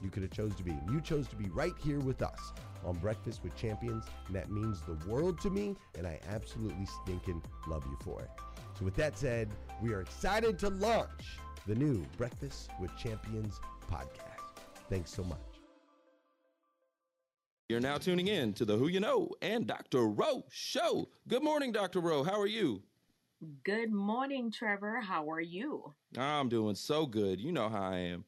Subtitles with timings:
[0.00, 0.76] you could have chose to be.
[0.90, 2.52] You chose to be right here with us
[2.84, 7.42] on Breakfast with Champions, and that means the world to me, and I absolutely stinking
[7.66, 8.30] love you for it.
[8.78, 9.50] So with that said,
[9.82, 13.60] we are excited to launch the new Breakfast with Champions
[13.90, 14.64] podcast.
[14.88, 15.38] Thanks so much.
[17.68, 20.06] You're now tuning in to the Who You Know and Dr.
[20.06, 21.08] Rowe Show.
[21.28, 22.00] Good morning, Dr.
[22.00, 22.24] Rowe.
[22.24, 22.82] How are you?
[23.64, 25.00] Good morning, Trevor.
[25.00, 25.94] How are you?
[26.18, 27.40] I'm doing so good.
[27.40, 28.24] You know how I am.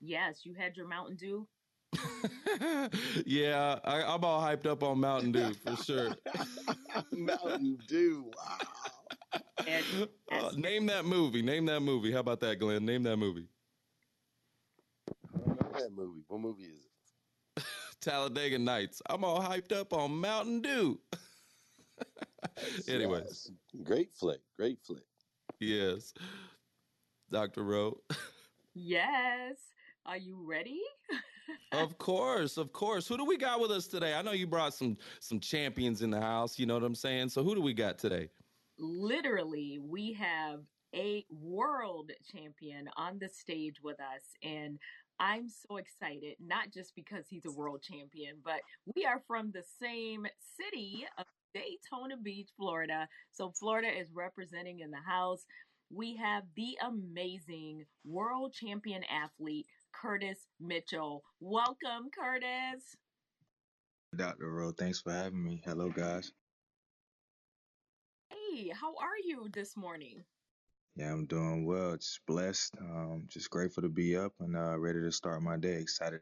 [0.00, 1.46] Yes, you had your Mountain Dew.
[3.26, 6.10] yeah, I, I'm all hyped up on Mountain Dew for sure.
[7.12, 8.30] Mountain Dew.
[8.36, 9.40] Wow.
[9.66, 11.42] And Uh, name that movie.
[11.42, 12.12] Name that movie.
[12.12, 12.84] How about that, Glenn?
[12.84, 13.48] Name that movie.
[15.34, 16.22] I don't know that movie.
[16.28, 16.80] What movie is
[17.56, 17.64] it?
[18.00, 19.00] Talladega Nights.
[19.08, 21.00] I'm all hyped up on Mountain Dew.
[22.88, 23.50] Anyways, Yes.
[23.84, 24.40] Great flick.
[24.56, 25.02] Great flick.
[25.60, 26.12] yes.
[27.30, 27.64] Dr.
[27.64, 27.98] Rowe.
[28.74, 29.56] yes.
[30.06, 30.80] Are you ready?
[31.72, 33.08] of course, of course.
[33.08, 34.14] Who do we got with us today?
[34.14, 37.30] I know you brought some some champions in the house, you know what I'm saying?
[37.30, 38.28] So who do we got today?
[38.78, 40.60] Literally, we have
[40.94, 44.22] a world champion on the stage with us.
[44.44, 44.78] And
[45.18, 48.60] I'm so excited, not just because he's a world champion, but
[48.94, 50.26] we are from the same
[50.56, 53.08] city of Daytona Beach, Florida.
[53.32, 55.46] So Florida is representing in the house.
[55.90, 59.66] We have the amazing world champion athlete,
[60.00, 61.22] Curtis Mitchell.
[61.40, 62.96] Welcome, Curtis.
[64.14, 64.50] Dr.
[64.50, 65.62] Rowe, thanks for having me.
[65.64, 66.32] Hello, guys.
[68.30, 70.22] Hey, how are you this morning?
[70.96, 71.96] Yeah, I'm doing well.
[71.96, 72.74] Just blessed.
[72.80, 75.80] Um, just grateful to be up and uh, ready to start my day.
[75.80, 76.20] Excited.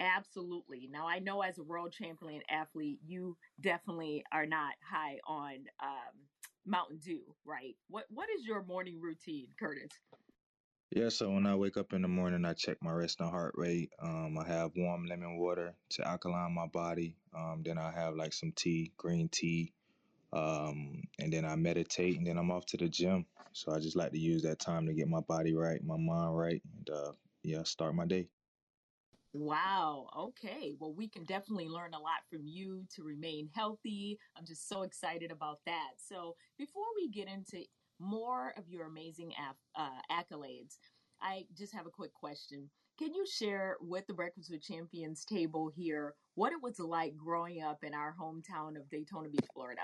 [0.00, 0.88] Absolutely.
[0.90, 6.18] Now, I know as a world champion athlete, you definitely are not high on um,
[6.66, 7.76] Mountain Dew, right?
[7.88, 9.90] What What is your morning routine, Curtis?
[10.94, 13.90] Yeah, so when I wake up in the morning, I check my resting heart rate.
[13.98, 17.16] Um, I have warm lemon water to alkaline my body.
[17.34, 19.72] Um, then I have like some tea, green tea,
[20.34, 23.24] um, and then I meditate, and then I'm off to the gym.
[23.52, 26.36] So I just like to use that time to get my body right, my mind
[26.36, 27.12] right, and uh,
[27.42, 28.28] yeah, start my day.
[29.32, 30.08] Wow.
[30.14, 30.74] Okay.
[30.78, 34.18] Well, we can definitely learn a lot from you to remain healthy.
[34.36, 35.92] I'm just so excited about that.
[35.96, 37.64] So, before we get into
[38.02, 39.32] more of your amazing
[39.76, 40.78] uh, accolades,
[41.20, 42.68] I just have a quick question.
[42.98, 47.62] Can you share with the Breakfast with Champions table here what it was like growing
[47.62, 49.82] up in our hometown of Daytona Beach, Florida?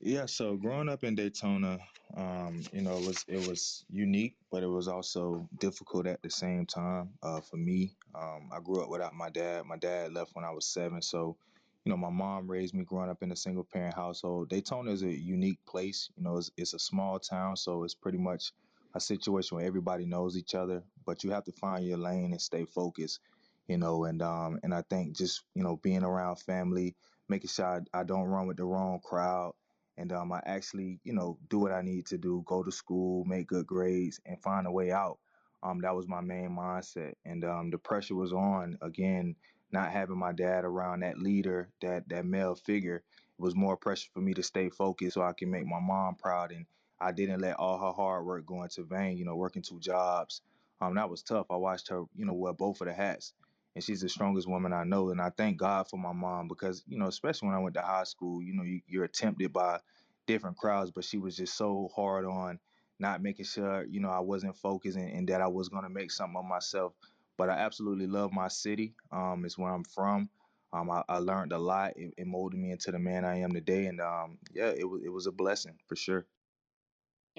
[0.00, 1.78] Yeah, so growing up in Daytona,
[2.16, 6.30] um, you know, it was it was unique, but it was also difficult at the
[6.30, 7.10] same time.
[7.22, 9.64] Uh, for me, um, I grew up without my dad.
[9.64, 11.36] My dad left when I was seven, so
[11.86, 14.50] you know, my mom raised me growing up in a single parent household.
[14.50, 16.10] Daytona is a unique place.
[16.16, 18.52] You know, it's, it's a small town, so it's pretty much
[18.94, 22.42] a situation where everybody knows each other, but you have to find your lane and
[22.42, 23.20] stay focused.
[23.68, 26.96] You know, and um, and I think just you know being around family,
[27.28, 29.54] making sure I, I don't run with the wrong crowd
[29.98, 33.24] and um, I actually, you know, do what I need to do, go to school,
[33.24, 35.18] make good grades, and find a way out.
[35.62, 39.36] Um, that was my main mindset, and um, the pressure was on again.
[39.72, 44.10] Not having my dad around, that leader, that that male figure, it was more pressure
[44.14, 46.52] for me to stay focused so I can make my mom proud.
[46.52, 46.66] And
[47.00, 49.18] I didn't let all her hard work go into vain.
[49.18, 50.42] You know, working two jobs,
[50.80, 51.46] um, that was tough.
[51.50, 53.32] I watched her, you know, wear both of the hats
[53.74, 55.10] and she's the strongest woman I know.
[55.10, 57.82] And I thank God for my mom because, you know, especially when I went to
[57.82, 59.80] high school, you know, you, you're tempted by
[60.26, 62.58] different crowds, but she was just so hard on
[62.98, 66.10] not making sure, you know, I wasn't focused and, that I was going to make
[66.10, 66.92] something of myself.
[67.36, 68.94] But I absolutely love my city.
[69.12, 70.28] Um, it's where I'm from.
[70.72, 71.92] Um, I, I learned a lot.
[71.96, 73.86] It, it, molded me into the man I am today.
[73.86, 76.26] And um, yeah, it was it was a blessing for sure.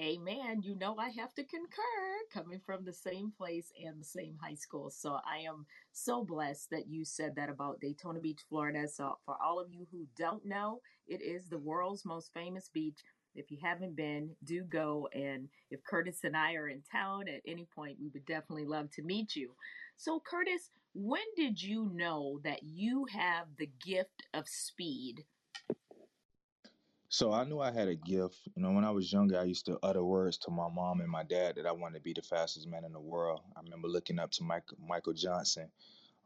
[0.00, 0.62] Amen.
[0.62, 1.82] You know, I have to concur
[2.32, 4.90] coming from the same place and the same high school.
[4.90, 8.86] So I am so blessed that you said that about Daytona Beach, Florida.
[8.86, 13.00] So for all of you who don't know, it is the world's most famous beach.
[13.38, 15.08] If you haven't been, do go.
[15.12, 18.90] And if Curtis and I are in town at any point, we would definitely love
[18.92, 19.52] to meet you.
[19.96, 25.24] So, Curtis, when did you know that you have the gift of speed
[27.10, 28.36] so I knew I had a gift.
[28.54, 31.10] You know, when I was younger, I used to utter words to my mom and
[31.10, 33.40] my dad that I wanted to be the fastest man in the world.
[33.56, 35.70] I remember looking up to Michael, Michael Johnson.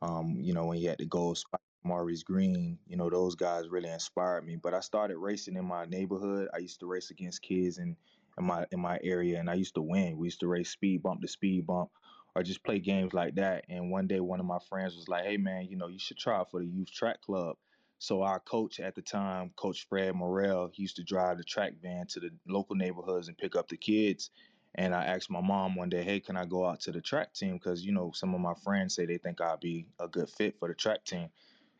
[0.00, 1.38] Um, you know, when he had the gold
[1.84, 4.56] Maurice Greene, You know, those guys really inspired me.
[4.56, 6.48] But I started racing in my neighborhood.
[6.54, 7.96] I used to race against kids in,
[8.38, 10.18] in my in my area, and I used to win.
[10.18, 11.90] We used to race speed bump to speed bump,
[12.36, 13.64] or just play games like that.
[13.68, 16.18] And one day, one of my friends was like, "Hey, man, you know, you should
[16.18, 17.56] try for the youth track club."
[17.98, 21.74] So our coach at the time, Coach Fred Morrell, he used to drive the track
[21.82, 24.30] van to the local neighborhoods and pick up the kids.
[24.74, 27.34] And I asked my mom one day, "Hey, can I go out to the track
[27.34, 27.54] team?
[27.54, 30.58] Because you know some of my friends say they think I'd be a good fit
[30.58, 31.28] for the track team."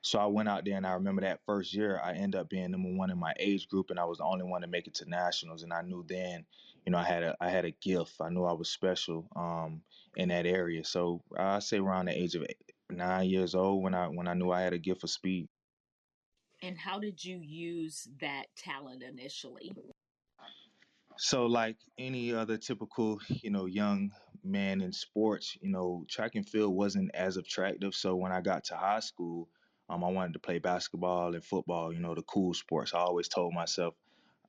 [0.02, 2.73] So I went out there, and I remember that first year, I ended up being
[2.73, 4.94] number one in my age group, and I was the only one to make it
[4.94, 5.62] to nationals.
[5.62, 6.44] And I knew then,
[6.85, 8.14] you know, I had a I had a gift.
[8.21, 9.80] I knew I was special um,
[10.16, 10.85] in that area.
[10.85, 12.44] So I say around the age of
[12.90, 15.49] nine years old when I when I knew I had a gift for speed.
[16.62, 19.73] And how did you use that talent initially?
[21.16, 24.11] So, like any other typical, you know, young
[24.42, 27.94] man in sports, you know, track and field wasn't as attractive.
[27.94, 29.49] So when I got to high school,
[29.92, 32.94] um, I wanted to play basketball and football, you know, the cool sports.
[32.94, 33.94] I always told myself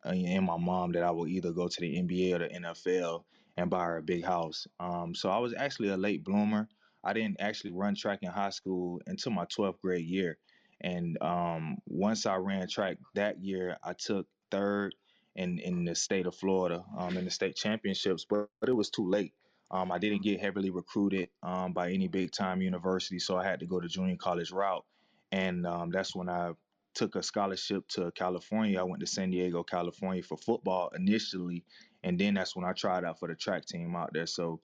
[0.06, 3.24] uh, and my mom that I would either go to the NBA or the NFL
[3.58, 4.68] and buy her a big house.
[4.80, 6.68] Um, so I was actually a late bloomer.
[7.04, 10.38] I didn't actually run track in high school until my 12th grade year.
[10.82, 14.96] And um, once I ran track that year, I took third
[15.36, 18.90] in in the state of Florida um, in the state championships, but, but it was
[18.90, 19.34] too late.
[19.72, 23.60] Um, I didn't get heavily recruited um, by any big time university, so I had
[23.62, 24.86] to go the junior college route,
[25.34, 26.52] and um, that's when I
[26.94, 28.80] took a scholarship to California.
[28.80, 31.64] I went to San Diego, California for football initially,
[32.04, 34.28] and then that's when I tried out for the track team out there.
[34.28, 34.62] So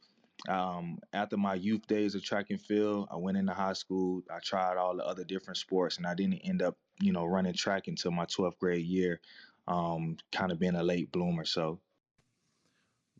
[0.48, 4.22] um, after my youth days of track and field, I went into high school.
[4.32, 7.54] I tried all the other different sports, and I didn't end up, you know, running
[7.56, 9.20] track until my 12th grade year.
[9.68, 11.46] Um, kind of being a late bloomer.
[11.46, 11.80] So,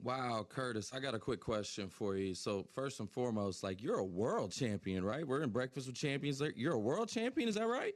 [0.02, 2.34] Wow, Curtis, I got a quick question for you.
[2.34, 5.28] So, first and foremost, like you're a world champion, right?
[5.28, 6.42] We're in Breakfast with Champions.
[6.56, 7.94] You're a world champion, is that right?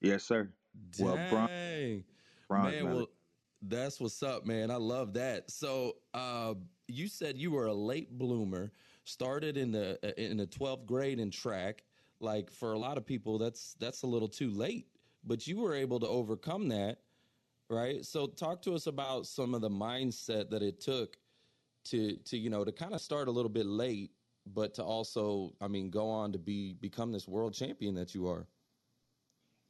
[0.00, 0.48] Yes, sir.
[0.90, 1.06] Dang.
[1.06, 2.04] Well, bron-
[2.48, 3.06] bronze man, well,
[3.60, 4.70] that's what's up, man.
[4.70, 5.50] I love that.
[5.50, 6.54] So, uh,
[6.88, 8.72] you said you were a late bloomer,
[9.04, 11.84] started in the uh, in the 12th grade in track.
[12.20, 14.86] Like for a lot of people, that's that's a little too late,
[15.24, 17.00] but you were able to overcome that,
[17.68, 18.02] right?
[18.02, 21.18] So, talk to us about some of the mindset that it took
[21.84, 24.10] to to you know to kind of start a little bit late,
[24.46, 28.28] but to also, I mean, go on to be become this world champion that you
[28.28, 28.46] are.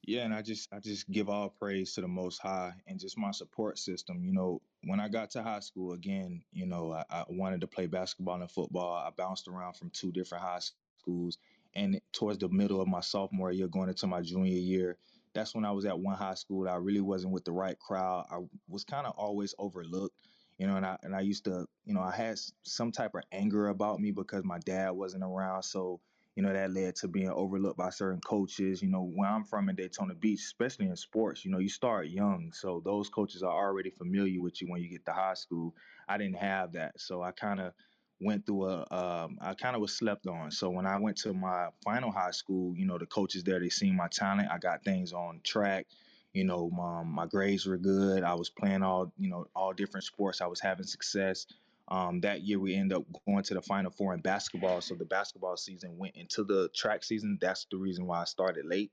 [0.07, 3.17] Yeah, and I just I just give all praise to the Most High and just
[3.17, 4.23] my support system.
[4.23, 7.67] You know, when I got to high school again, you know, I, I wanted to
[7.67, 8.95] play basketball and football.
[8.95, 10.61] I bounced around from two different high
[11.01, 11.39] schools,
[11.75, 14.99] and towards the middle of my sophomore year, going into my junior year,
[15.33, 16.69] that's when I was at one high school.
[16.69, 18.27] I really wasn't with the right crowd.
[18.31, 20.17] I was kind of always overlooked
[20.59, 23.23] you know, and I and I used to, you know, I had some type of
[23.33, 26.01] anger about me because my dad wasn't around, so
[26.37, 28.83] you know that led to being overlooked by certain coaches.
[28.83, 32.09] You know, where I'm from in Daytona Beach, especially in sports, you know, you start
[32.09, 35.75] young, so those coaches are already familiar with you when you get to high school.
[36.09, 37.73] I didn't have that, so I kind of
[38.21, 40.51] went through a um, I kind of was slept on.
[40.53, 43.71] So when I went to my final high school, you know, the coaches there they
[43.71, 44.49] seen my talent.
[44.51, 45.87] I got things on track
[46.35, 48.25] you know, my, my grades were good.
[48.25, 50.41] I was playing all, you know, all different sports.
[50.41, 51.47] I was having success.
[51.89, 54.81] Um, that year we ended up going to the Final Four in basketball.
[54.81, 57.39] So the basketball season went into the track season.
[57.41, 58.91] That's the reason why I started late.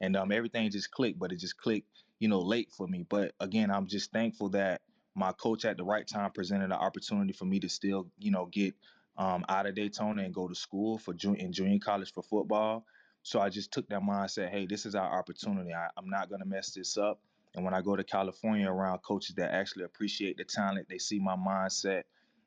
[0.00, 1.86] And um, everything just clicked, but it just clicked,
[2.18, 3.06] you know, late for me.
[3.08, 4.82] But again, I'm just thankful that
[5.14, 8.46] my coach at the right time presented an opportunity for me to still, you know,
[8.46, 8.74] get
[9.16, 12.84] um, out of Daytona and go to school for in junior college for football.
[13.22, 15.72] So I just took that mindset, hey, this is our opportunity.
[15.72, 17.20] I, I'm not to mess this up.
[17.54, 21.18] And when I go to California around coaches that actually appreciate the talent, they see
[21.18, 22.02] my mindset.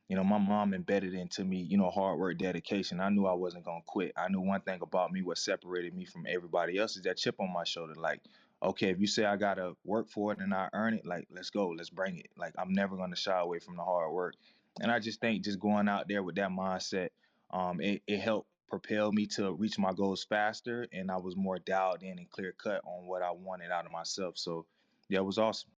[0.10, 3.00] You know, my mom embedded into me, you know, hard work, dedication.
[3.00, 4.14] I knew I wasn't going to quit.
[4.18, 7.36] I knew one thing about me, what separated me from everybody else is that chip
[7.40, 7.96] on my shoulder.
[7.96, 8.22] Like,
[8.62, 11.28] okay, if you say I got to work for it and I earn it, like,
[11.32, 12.30] let's go, let's bring it.
[12.38, 14.36] Like, I'm never going to shy away from the hard work.
[14.82, 17.10] And I just think just going out there with that mindset,
[17.52, 21.60] um, it, it helped propelled me to reach my goals faster and I was more
[21.60, 24.38] dialed in and clear cut on what I wanted out of myself.
[24.38, 24.68] So
[25.10, 25.72] yeah, it was awesome.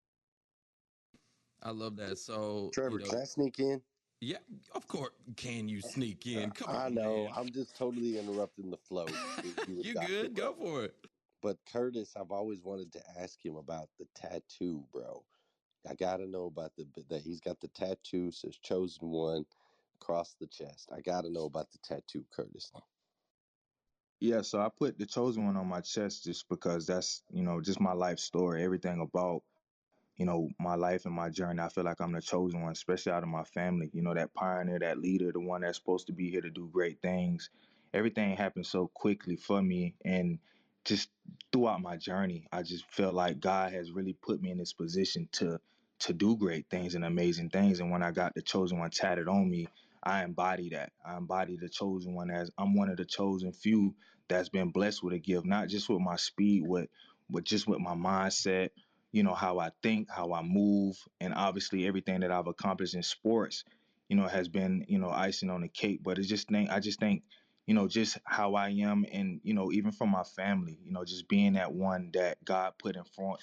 [1.63, 2.19] I love that.
[2.19, 3.83] So Trevor, you know, can I sneak in?
[4.21, 4.39] Yeah,
[4.73, 5.13] of course.
[5.37, 6.51] Can you sneak in?
[6.53, 6.95] Come I on.
[6.95, 7.25] know.
[7.25, 7.33] Man.
[7.37, 9.07] I'm just totally interrupting the flow.
[9.45, 10.35] You, you good?
[10.35, 11.07] Go for it.
[11.43, 15.27] But Curtis, I've always wanted to ask him about the tattoo, bro.
[15.87, 19.47] I gotta know about the that he's got the tattoo says chosen one
[20.01, 20.91] across the chest.
[20.97, 22.73] I got to know about the tattoo, Curtis.
[24.21, 27.61] Yeah, so I put the chosen one on my chest just because that's, you know,
[27.61, 29.43] just my life story, everything about,
[30.17, 31.61] you know, my life and my journey.
[31.63, 33.91] I feel like I'm the chosen one, especially out of my family.
[33.93, 36.69] You know, that pioneer, that leader, the one that's supposed to be here to do
[36.73, 37.51] great things.
[37.93, 39.95] Everything happened so quickly for me.
[40.05, 40.39] And
[40.85, 41.11] just
[41.53, 45.29] throughout my journey, I just felt like God has really put me in this position
[45.33, 45.61] to
[46.01, 47.81] to do great things and amazing things.
[47.81, 49.69] And when I got the chosen one tatted on me,
[50.03, 50.93] I embody that.
[51.05, 53.95] I embody the chosen one as I'm one of the chosen few
[54.29, 56.89] that's been blessed with a gift, not just with my speed, with
[57.31, 58.71] but just with my mindset,
[59.13, 63.03] you know, how I think, how I move, and obviously everything that I've accomplished in
[63.03, 63.65] sports,
[64.09, 66.01] you know, has been, you know, icing on the cake.
[66.05, 67.25] But it's just think I just think,
[67.67, 71.05] you know, just how I am and, you know, even from my family, you know,
[71.05, 73.35] just being that one that God put in front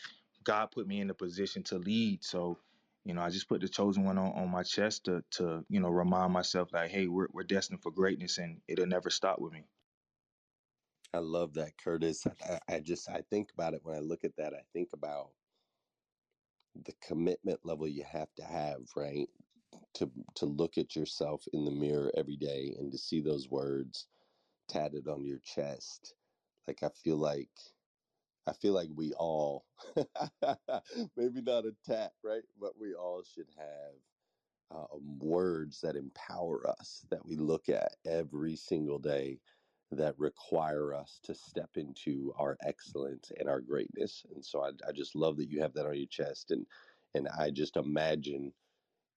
[0.45, 2.25] God put me in the position to lead.
[2.25, 2.59] So
[3.05, 5.79] you know, I just put the chosen one on, on my chest to, to, you
[5.79, 9.53] know, remind myself like, hey, we're, we're destined for greatness and it'll never stop with
[9.53, 9.65] me.
[11.13, 12.25] I love that, Curtis.
[12.49, 15.31] I, I just, I think about it when I look at that, I think about
[16.75, 19.29] the commitment level you have to have, right?
[19.95, 24.07] To, to look at yourself in the mirror every day and to see those words
[24.69, 26.15] tatted on your chest.
[26.67, 27.49] Like, I feel like
[28.47, 29.65] I feel like we all,
[31.15, 32.43] maybe not a tat, right?
[32.59, 33.95] But we all should have
[34.71, 39.41] uh, words that empower us, that we look at every single day,
[39.91, 44.25] that require us to step into our excellence and our greatness.
[44.33, 46.51] And so I, I just love that you have that on your chest.
[46.51, 46.67] And,
[47.13, 48.53] and I just imagine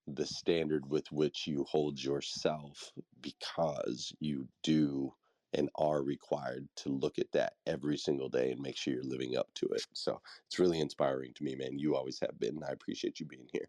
[0.06, 5.14] the standard with which you hold yourself because you do
[5.56, 9.36] and are required to look at that every single day and make sure you're living
[9.36, 9.84] up to it.
[9.94, 11.78] So it's really inspiring to me, man.
[11.78, 12.62] You always have been.
[12.62, 13.66] I appreciate you being here.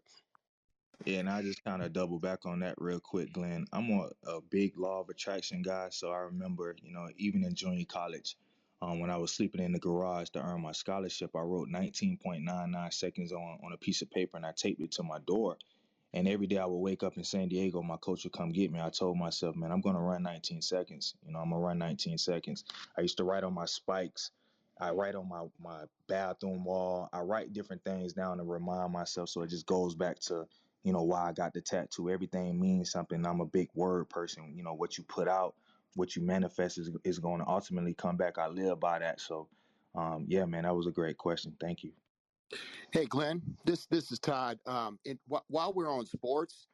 [1.04, 3.66] Yeah, and I just kind of double back on that real quick, Glenn.
[3.72, 7.54] I'm a, a, big law of attraction guy, so I remember, you know, even in
[7.54, 8.36] junior college,
[8.82, 12.92] um, when I was sleeping in the garage to earn my scholarship, I wrote 19.99
[12.92, 15.56] seconds on on a piece of paper and I taped it to my door.
[16.14, 18.72] And every day I would wake up in San Diego, my coach would come get
[18.72, 18.80] me.
[18.80, 21.14] I told myself, man, I'm going to run 19 seconds.
[21.24, 22.64] You know, I'm going to run 19 seconds.
[22.96, 24.30] I used to write on my spikes.
[24.80, 27.08] I write on my, my bathroom wall.
[27.12, 29.28] I write different things down to remind myself.
[29.28, 30.46] So it just goes back to,
[30.82, 32.10] you know, why I got the tattoo.
[32.10, 33.26] Everything means something.
[33.26, 34.54] I'm a big word person.
[34.56, 35.54] You know, what you put out,
[35.94, 38.38] what you manifest is, is going to ultimately come back.
[38.38, 39.20] I live by that.
[39.20, 39.48] So,
[39.94, 41.54] um, yeah, man, that was a great question.
[41.60, 41.92] Thank you.
[42.92, 44.58] Hey, Glenn, this this is Todd.
[44.66, 46.68] Um, and wh- while we're on sports,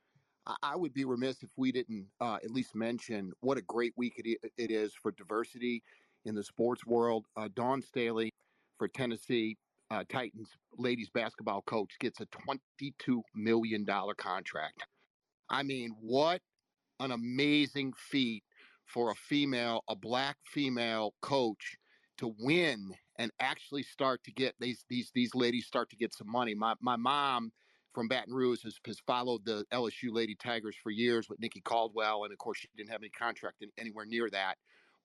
[0.47, 3.93] I, I would be remiss if we didn't uh, at least mention what a great
[3.97, 5.83] week it, it is for diversity
[6.25, 7.27] in the sports world.
[7.37, 8.31] Uh, Dawn Staley
[8.79, 9.57] for Tennessee
[9.91, 14.85] uh, Titans ladies basketball coach gets a $22 million contract.
[15.51, 16.41] I mean, what
[17.01, 18.43] an amazing feat
[18.87, 21.77] for a female, a black female coach
[22.19, 26.31] to win and actually start to get these these these ladies start to get some
[26.31, 26.55] money.
[26.55, 27.53] My my mom
[27.93, 32.25] from Baton Rouge has, has followed the LSU Lady Tigers for years with Nikki Caldwell,
[32.25, 34.57] and of course she didn't have any contract in, anywhere near that.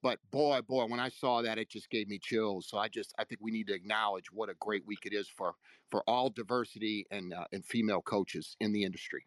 [0.02, 2.66] But boy, boy, when I saw that, it just gave me chills.
[2.68, 5.28] So I just I think we need to acknowledge what a great week it is
[5.28, 5.54] for
[5.90, 9.24] for all diversity and uh, and female coaches in the industry.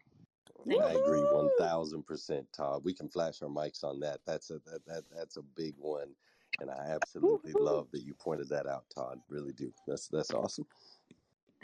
[0.81, 2.83] I agree one thousand percent, Todd.
[2.83, 4.21] We can flash our mics on that.
[4.25, 6.15] That's a that, that that's a big one,
[6.59, 9.19] and I absolutely love that you pointed that out, Todd.
[9.29, 9.71] Really do.
[9.87, 10.65] That's that's awesome.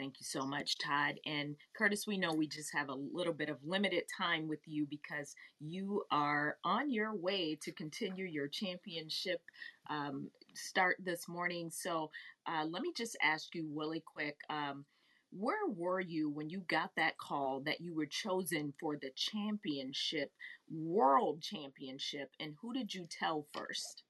[0.00, 1.20] Thank you so much, Todd.
[1.26, 4.86] And Curtis, we know we just have a little bit of limited time with you
[4.88, 9.42] because you are on your way to continue your championship
[9.90, 11.68] um, start this morning.
[11.70, 12.10] So
[12.46, 14.38] uh, let me just ask you really quick.
[14.48, 14.86] Um,
[15.32, 20.32] where were you when you got that call that you were chosen for the championship,
[20.70, 24.02] world championship, and who did you tell first?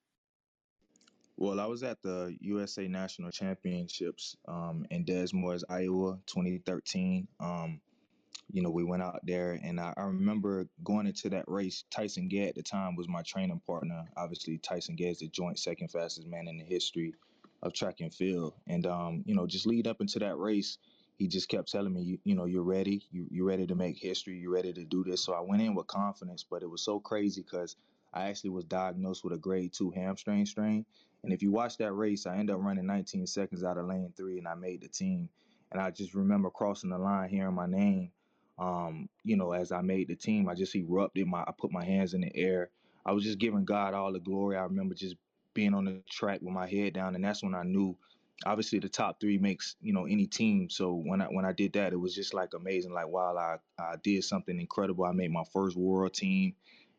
[1.41, 7.27] Well, I was at the USA National Championships um, in Des Moines, Iowa, 2013.
[7.41, 7.81] Um,
[8.53, 11.85] you know, we went out there, and I, I, remember going into that race.
[11.91, 14.05] Tyson Gay at the time was my training partner.
[14.19, 17.15] Obviously, Tyson Gay is the joint second fastest man in the history
[17.63, 18.53] of track and field.
[18.67, 20.77] And um, you know, just lead up into that race,
[21.17, 23.07] he just kept telling me, you, you know, you're ready.
[23.11, 24.37] You, you're ready to make history.
[24.37, 25.25] You're ready to do this.
[25.25, 27.77] So I went in with confidence, but it was so crazy because
[28.13, 30.85] I actually was diagnosed with a grade two hamstring strain.
[31.25, 34.13] And if you watch that race, I end up running 19 seconds out of lane
[34.17, 35.29] three, and I made the team.
[35.73, 38.11] And I just remember crossing the line, hearing my name.
[38.59, 41.27] Um, you know, as I made the team, I just erupted.
[41.27, 42.71] My, I put my hands in the air.
[43.07, 44.57] I was just giving God all the glory.
[44.57, 45.17] I remember just
[45.55, 47.97] being on the track with my head down, and that's when I knew
[48.47, 50.71] obviously the top three makes you know any team.
[50.71, 52.93] So when I when I did that, it was just like amazing.
[52.93, 55.05] Like wow, I I did something incredible.
[55.05, 56.55] I made my first world team,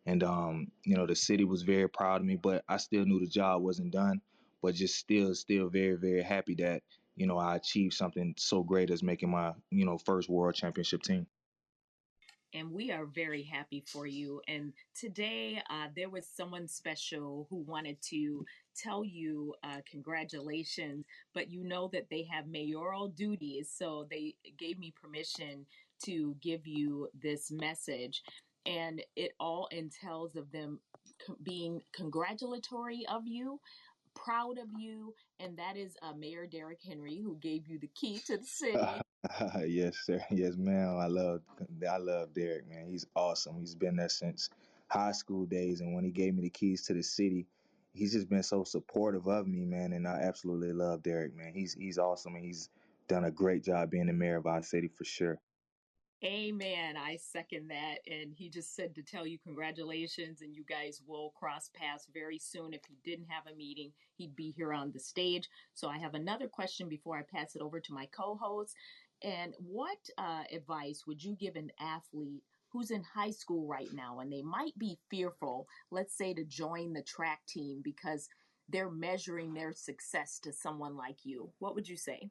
[0.05, 2.35] and um you know the city was very proud of me.
[2.35, 4.21] But I still knew the job wasn't done.
[4.61, 6.83] But just still still very very happy that
[7.15, 11.03] you know I achieved something so great as making my you know first world championship
[11.03, 11.27] team
[12.53, 14.41] and we are very happy for you.
[14.47, 21.49] And today, uh, there was someone special who wanted to tell you uh, congratulations, but
[21.49, 25.65] you know that they have mayoral duties, so they gave me permission
[26.05, 28.23] to give you this message.
[28.65, 30.79] And it all entails of them
[31.43, 33.59] being congratulatory of you,
[34.15, 38.19] proud of you, and that is uh, Mayor Derrick Henry who gave you the key
[38.27, 38.79] to the city.
[39.67, 40.23] yes, sir.
[40.31, 40.97] Yes, ma'am.
[40.97, 41.41] I love
[41.89, 42.87] I love Derrick, man.
[42.87, 43.59] He's awesome.
[43.59, 44.49] He's been there since
[44.87, 47.47] high school days, and when he gave me the keys to the city,
[47.93, 49.93] he's just been so supportive of me, man.
[49.93, 51.53] And I absolutely love Derrick man.
[51.53, 52.69] He's he's awesome, and he's
[53.07, 55.39] done a great job being the mayor of our city for sure.
[56.23, 56.97] Amen.
[56.97, 57.97] I second that.
[58.07, 62.37] And he just said to tell you congratulations, and you guys will cross paths very
[62.37, 62.73] soon.
[62.73, 65.49] If he didn't have a meeting, he'd be here on the stage.
[65.73, 68.75] So I have another question before I pass it over to my co host.
[69.23, 74.19] And what uh, advice would you give an athlete who's in high school right now
[74.19, 78.29] and they might be fearful, let's say, to join the track team because
[78.69, 81.51] they're measuring their success to someone like you?
[81.59, 82.29] What would you say?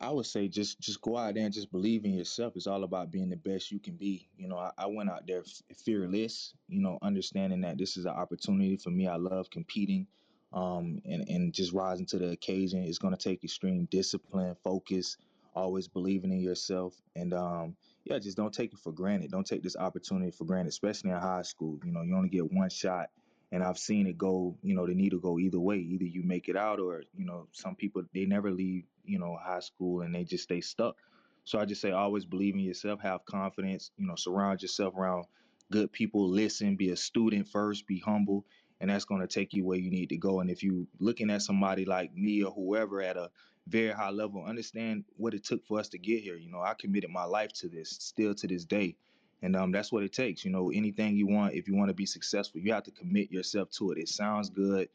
[0.00, 2.56] I would say just just go out there and just believe in yourself.
[2.56, 4.28] It's all about being the best you can be.
[4.36, 6.54] You know, I, I went out there f- fearless.
[6.68, 9.06] You know, understanding that this is an opportunity for me.
[9.08, 10.08] I love competing,
[10.52, 12.84] um, and and just rising to the occasion.
[12.84, 15.16] It's going to take extreme discipline, focus,
[15.54, 19.30] always believing in yourself, and um, yeah, just don't take it for granted.
[19.30, 21.80] Don't take this opportunity for granted, especially in high school.
[21.84, 23.10] You know, you only get one shot
[23.52, 25.76] and I've seen it go, you know, the needle go either way.
[25.78, 29.36] Either you make it out or, you know, some people they never leave, you know,
[29.42, 30.96] high school and they just stay stuck.
[31.44, 35.26] So I just say always believe in yourself, have confidence, you know, surround yourself around
[35.70, 38.44] good people, listen, be a student first, be humble,
[38.80, 40.40] and that's going to take you where you need to go.
[40.40, 43.30] And if you looking at somebody like me or whoever at a
[43.66, 46.36] very high level, understand what it took for us to get here.
[46.36, 48.96] You know, I committed my life to this, still to this day.
[49.40, 50.44] And um, that's what it takes.
[50.44, 53.32] You know, anything you want, if you want to be successful, you have to commit
[53.32, 53.98] yourself to it.
[53.98, 54.88] It sounds good.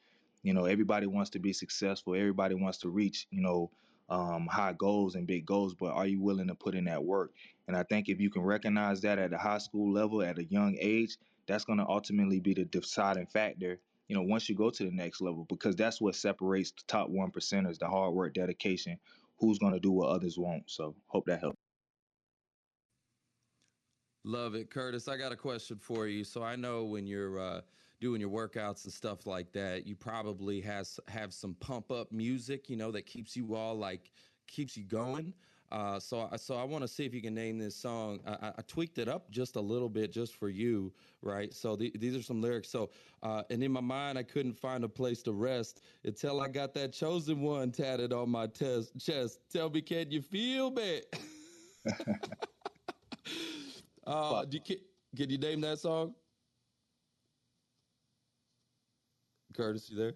[0.43, 2.15] You know, everybody wants to be successful.
[2.15, 3.71] Everybody wants to reach, you know,
[4.09, 7.31] um, high goals and big goals, but are you willing to put in that work?
[7.67, 10.45] And I think if you can recognize that at a high school level, at a
[10.45, 11.17] young age,
[11.47, 14.91] that's going to ultimately be the deciding factor you know once you go to the
[14.91, 18.97] next level because that's what separates the top one percenters the hard work dedication
[19.39, 20.63] who's going to do what others won't.
[20.65, 21.57] So hope that helps
[24.23, 24.69] love it.
[24.69, 26.23] Curtis i got a question for you.
[26.23, 27.61] So i know when you're uh,
[27.99, 32.69] doing your workouts and stuff like that you probably has have some pump up music
[32.69, 34.11] you know that keeps you all like
[34.47, 35.33] keeps you going
[35.71, 38.19] uh, so, so I want to see if you can name this song.
[38.25, 41.53] I, I, tweaked it up just a little bit, just for you, right?
[41.53, 42.69] So the, these are some lyrics.
[42.69, 42.89] So,
[43.21, 46.73] uh, and in my mind, I couldn't find a place to rest until I got
[46.75, 49.39] that chosen one tatted on my test, chest.
[49.51, 51.01] Tell me, can you feel me?
[54.07, 54.77] uh, you, can,
[55.17, 56.13] can you name that song?
[59.57, 60.13] Curtis, you there?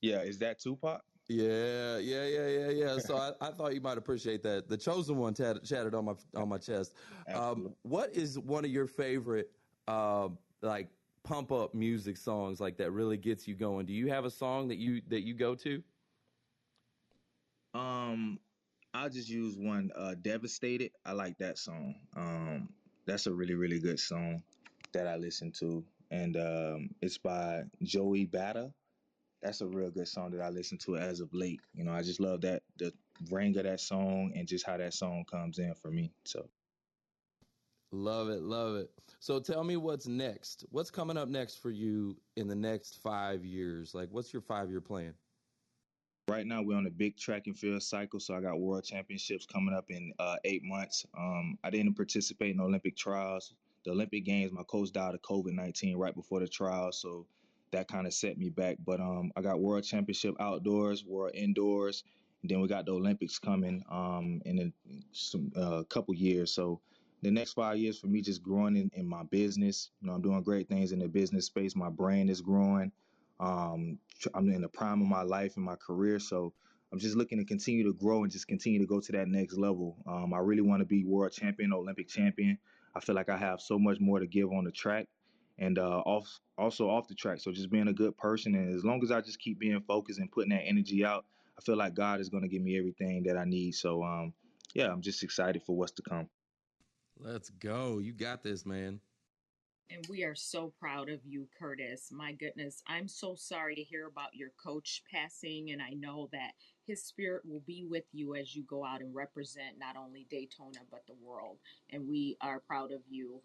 [0.00, 1.02] Yeah, is that Tupac?
[1.28, 2.98] Yeah, yeah, yeah, yeah, yeah.
[2.98, 4.68] So I, I thought you might appreciate that.
[4.68, 6.94] The chosen one chatted on my on my chest.
[7.32, 9.50] Um, what is one of your favorite
[9.86, 10.28] uh,
[10.62, 10.88] like
[11.22, 13.86] pump up music songs like that really gets you going?
[13.86, 15.82] Do you have a song that you that you go to?
[17.74, 18.40] Um,
[18.92, 19.90] I'll just use one.
[19.94, 20.92] Uh, Devastated.
[21.06, 21.94] I like that song.
[22.16, 22.68] Um,
[23.06, 24.42] that's a really really good song
[24.92, 28.72] that I listen to, and um, it's by Joey Bada
[29.42, 31.60] that's a real good song that I listen to as of late.
[31.74, 32.92] You know, I just love that the
[33.30, 36.12] ring of that song and just how that song comes in for me.
[36.24, 36.48] So
[37.90, 38.90] love it, love it.
[39.18, 40.64] So tell me what's next.
[40.70, 43.94] What's coming up next for you in the next five years?
[43.94, 45.14] Like, what's your five year plan?
[46.28, 48.20] Right now, we're on a big track and field cycle.
[48.20, 51.04] So I got world championships coming up in uh, eight months.
[51.18, 53.54] Um, I didn't participate in Olympic trials.
[53.84, 56.92] The Olympic Games, my coach died of COVID 19 right before the trial.
[56.92, 57.26] So
[57.72, 58.76] that kind of set me back.
[58.84, 62.04] But um, I got World Championship outdoors, World indoors,
[62.42, 64.72] and then we got the Olympics coming um, in
[65.56, 66.52] a uh, couple years.
[66.52, 66.80] So
[67.22, 69.90] the next five years for me, just growing in, in, my business.
[70.00, 71.76] You know, I'm doing great things in the business space.
[71.76, 72.90] My brand is growing.
[73.38, 73.98] Um,
[74.34, 76.52] I'm in the prime of my life and my career, so
[76.92, 79.56] I'm just looking to continue to grow and just continue to go to that next
[79.56, 79.96] level.
[80.06, 82.58] Um, I really want to be world champion, Olympic champion.
[82.94, 85.08] I feel like I have so much more to give on the track
[85.58, 87.40] and uh, off also off the track.
[87.40, 90.18] So just being a good person, and as long as I just keep being focused
[90.18, 91.24] and putting that energy out,
[91.58, 93.72] I feel like God is going to give me everything that I need.
[93.72, 94.32] So um,
[94.74, 96.28] yeah, I'm just excited for what's to come.
[97.18, 97.98] Let's go.
[97.98, 99.00] You got this, man.
[99.92, 102.10] And we are so proud of you, Curtis.
[102.10, 106.52] My goodness, I'm so sorry to hear about your coach passing, and I know that
[106.86, 110.80] his spirit will be with you as you go out and represent not only Daytona
[110.90, 111.58] but the world.
[111.90, 113.40] And we are proud of you.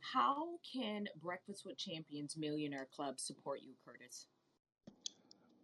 [0.00, 4.26] How can Breakfast with Champions Millionaire Club support you, Curtis?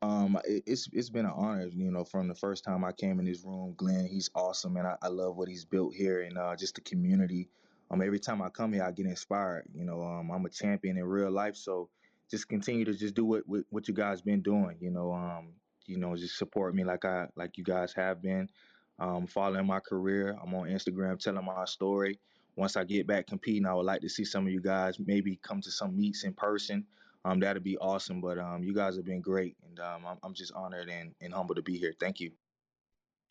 [0.01, 3.27] Um, it's it's been an honor, you know, from the first time I came in
[3.27, 3.75] this room.
[3.77, 6.81] Glenn, he's awesome, and I, I love what he's built here, and uh, just the
[6.81, 7.51] community.
[7.91, 9.65] Um, every time I come here, I get inspired.
[9.75, 11.89] You know, um, I'm a champion in real life, so
[12.31, 14.77] just continue to just do what what, what you guys been doing.
[14.81, 15.55] You know, um,
[15.87, 18.49] you know, just support me like I like you guys have been.
[18.99, 22.19] Um, following my career, I'm on Instagram telling my story
[22.59, 25.37] once I get back competing, I would like to see some of you guys maybe
[25.37, 26.85] come to some meets in person.
[27.25, 28.21] Um, that'd be awesome.
[28.21, 31.33] But um, you guys have been great, and um, I'm, I'm just honored and, and
[31.33, 31.95] humbled to be here.
[32.01, 32.33] Thank you.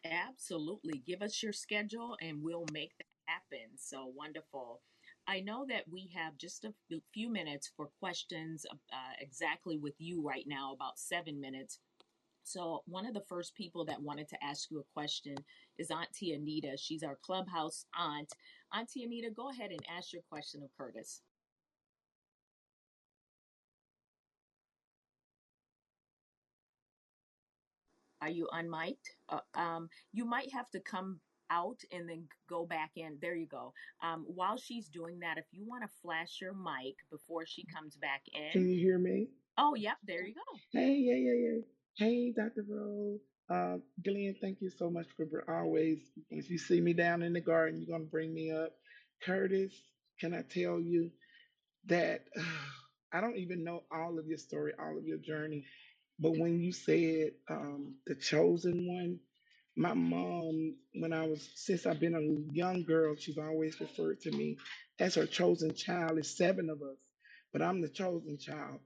[0.05, 1.03] Absolutely.
[1.05, 3.77] Give us your schedule, and we'll make that happen.
[3.77, 4.81] So wonderful.
[5.27, 6.73] I know that we have just a
[7.13, 11.79] few minutes for questions uh, exactly with you right now, about seven minutes.
[12.43, 15.35] So, one of the first people that wanted to ask you a question
[15.77, 16.77] is Auntie Anita.
[16.77, 18.31] She's our clubhouse aunt.
[18.73, 21.21] Auntie Anita, go ahead and ask your question of Curtis.
[28.21, 29.11] Are you unmiked?
[29.29, 31.19] Uh, um, you might have to come
[31.51, 33.17] out and then go back in.
[33.21, 33.73] There you go.
[34.03, 37.95] Um, while she's doing that, if you want to flash your mic before she comes
[37.97, 38.51] back in.
[38.51, 39.27] Can you hear me?
[39.57, 39.97] Oh, yep.
[40.05, 40.57] There you go.
[40.73, 41.61] Hey, yeah, yeah, yeah.
[41.97, 42.65] Hey, Dr.
[42.69, 43.19] Rose.
[43.49, 47.41] Uh, Glenn, thank you so much for always, if you see me down in the
[47.41, 48.73] garden, you're going to bring me up.
[49.23, 49.73] Curtis,
[50.19, 51.11] can I tell you
[51.87, 52.43] that uh,
[53.13, 55.65] I don't even know all of your story, all of your journey,
[56.19, 59.19] but when you said um, the chosen one,
[59.77, 64.31] my mom, when I was, since I've been a young girl, she's always referred to
[64.31, 64.57] me
[64.99, 66.19] as her chosen child.
[66.19, 66.97] It's seven of us,
[67.53, 68.81] but I'm the chosen child.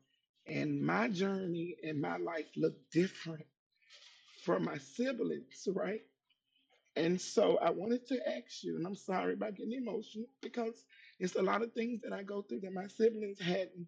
[0.47, 3.45] And my journey and my life looked different
[4.45, 6.01] from my siblings, right?
[6.97, 10.75] And so I wanted to ask you, and I'm sorry about getting emotional because
[11.19, 13.87] it's a lot of things that I go through that my siblings hadn't.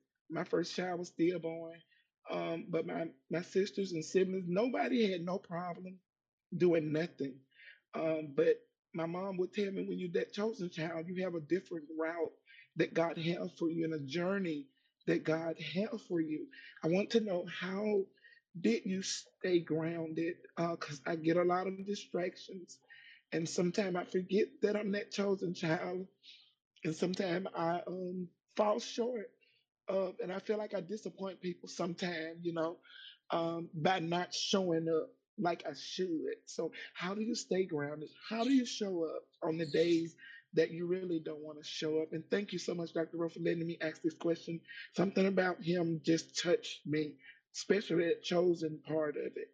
[0.31, 1.79] My first child was stillborn.
[2.31, 5.97] Um, but my, my sisters and siblings, nobody had no problem
[6.57, 7.35] doing nothing.
[7.93, 8.57] Um, but
[8.93, 12.31] my mom would tell me when you're that chosen child, you have a different route
[12.77, 14.67] that God has for you and a journey
[15.07, 16.47] that God has for you.
[16.83, 18.03] I want to know how
[18.59, 20.35] did you stay grounded?
[20.57, 22.79] Because I get a lot of distractions,
[23.33, 26.07] and sometimes I forget that I'm that chosen child,
[26.83, 29.29] and sometimes I um, fall short
[29.91, 32.77] and I feel like I disappoint people sometimes, you know,
[33.31, 36.35] um, by not showing up like I should.
[36.45, 38.09] So, how do you stay grounded?
[38.29, 40.15] How do you show up on the days
[40.53, 42.13] that you really don't want to show up?
[42.13, 43.17] And thank you so much, Dr.
[43.17, 44.59] Rowe, for letting me ask this question.
[44.95, 47.15] Something about him just touched me,
[47.55, 49.49] especially that chosen part of it.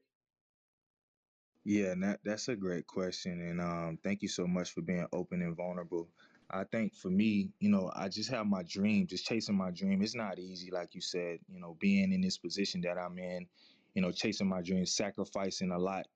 [1.63, 5.41] Yeah, that that's a great question, and um, thank you so much for being open
[5.41, 6.09] and vulnerable.
[6.49, 10.01] I think for me, you know, I just have my dream, just chasing my dream.
[10.01, 13.47] It's not easy, like you said, you know, being in this position that I'm in,
[13.95, 16.07] you know, chasing my dream, sacrificing a lot,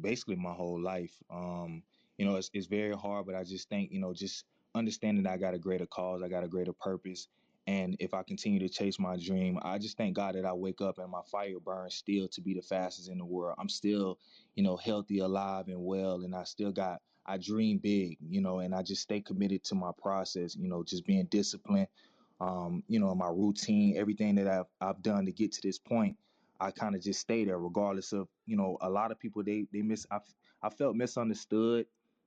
[0.00, 1.14] basically my whole life.
[1.30, 1.82] Um,
[2.18, 5.32] you know, it's it's very hard, but I just think, you know, just understanding that
[5.32, 7.28] I got a greater cause, I got a greater purpose,
[7.66, 10.80] and if I continue to chase my dream, I just thank God that I wake
[10.80, 13.56] up and my fire burns still to be the fastest in the world.
[13.58, 14.18] I'm still
[14.54, 16.22] you know, healthy, alive, and well.
[16.22, 19.74] And I still got, I dream big, you know, and I just stay committed to
[19.74, 21.88] my process, you know, just being disciplined,
[22.40, 26.16] um, you know, my routine, everything that I've, I've done to get to this point.
[26.60, 29.66] I kind of just stay there regardless of, you know, a lot of people, they,
[29.72, 30.18] they miss, I,
[30.62, 31.86] I felt misunderstood,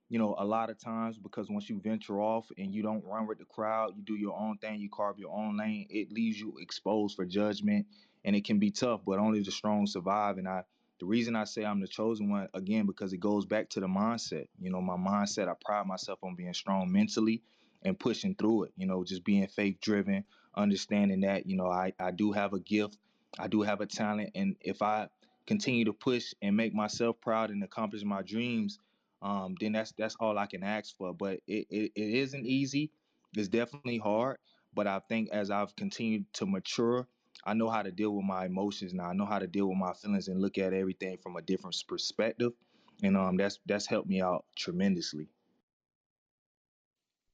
[0.10, 3.28] you know, a lot of times because once you venture off and you don't run
[3.28, 6.40] with the crowd, you do your own thing, you carve your own lane, it leaves
[6.40, 7.86] you exposed for judgment
[8.24, 10.38] and it can be tough, but only the strong survive.
[10.38, 10.64] And I,
[11.00, 13.88] the reason I say I'm the chosen one again because it goes back to the
[13.88, 14.48] mindset.
[14.60, 15.50] You know, my mindset.
[15.50, 17.44] I pride myself on being strong mentally
[17.84, 18.74] and pushing through it.
[18.78, 22.60] You know, just being faith driven, understanding that you know I I do have a
[22.60, 22.98] gift,
[23.38, 25.10] I do have a talent, and if I
[25.46, 28.80] continue to push and make myself proud and accomplish my dreams,
[29.22, 31.14] um, then that's that's all I can ask for.
[31.14, 32.92] But it, it, it isn't easy.
[33.36, 34.38] It's definitely hard.
[34.74, 37.08] But I think as I've continued to mature
[37.44, 39.06] I know how to deal with my emotions now.
[39.10, 41.76] I know how to deal with my feelings and look at everything from a different
[41.88, 42.54] perspective,
[43.04, 45.28] and um, that's that's helped me out tremendously.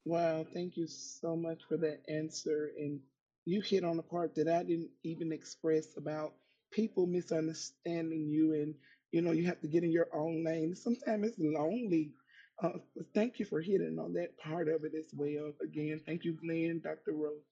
[0.05, 2.71] Wow, thank you so much for that answer.
[2.77, 3.01] And
[3.45, 6.33] you hit on a part that I didn't even express about
[6.71, 8.53] people misunderstanding you.
[8.53, 8.75] And,
[9.11, 10.75] you know, you have to get in your own lane.
[10.75, 12.13] Sometimes it's lonely.
[12.61, 12.79] Uh,
[13.13, 15.53] thank you for hitting on that part of it as well.
[15.61, 17.13] Again, thank you, Glenn, Dr.
[17.13, 17.43] Rose.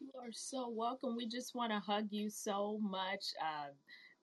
[0.00, 1.16] You are so welcome.
[1.16, 3.70] We just want to hug you so much, uh,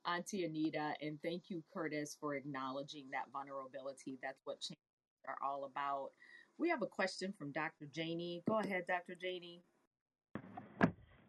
[0.10, 4.18] Auntie Anita, and thank you, Curtis, for acknowledging that vulnerability.
[4.24, 4.80] That's what changes
[5.28, 6.12] are all about.
[6.58, 7.88] We have a question from Dr.
[7.94, 8.42] Janie.
[8.48, 9.16] Go ahead, Dr.
[9.22, 9.62] Janie.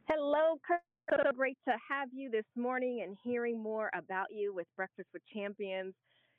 [0.09, 0.85] Hello, Curtis.
[1.11, 5.23] So great to have you this morning and hearing more about you with Breakfast with
[5.33, 5.95] Champions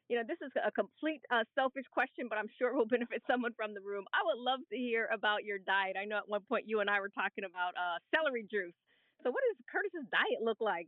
[0.09, 3.21] you know, this is a complete uh, selfish question, but I'm sure it will benefit
[3.29, 4.05] someone from the room.
[4.13, 5.97] I would love to hear about your diet.
[5.99, 8.75] I know at one point you and I were talking about uh, celery juice.
[9.23, 10.87] So, what does Curtis's diet look like?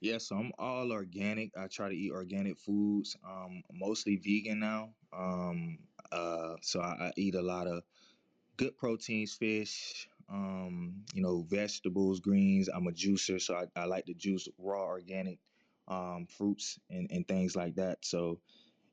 [0.00, 1.50] Yeah, so I'm all organic.
[1.56, 4.90] I try to eat organic foods, um, mostly vegan now.
[5.12, 5.78] Um,
[6.12, 7.82] uh, so I, I eat a lot of
[8.56, 12.68] good proteins, fish, um, you know, vegetables, greens.
[12.68, 15.38] I'm a juicer, so I, I like to juice raw organic
[15.88, 17.98] um, fruits and, and things like that.
[18.04, 18.40] So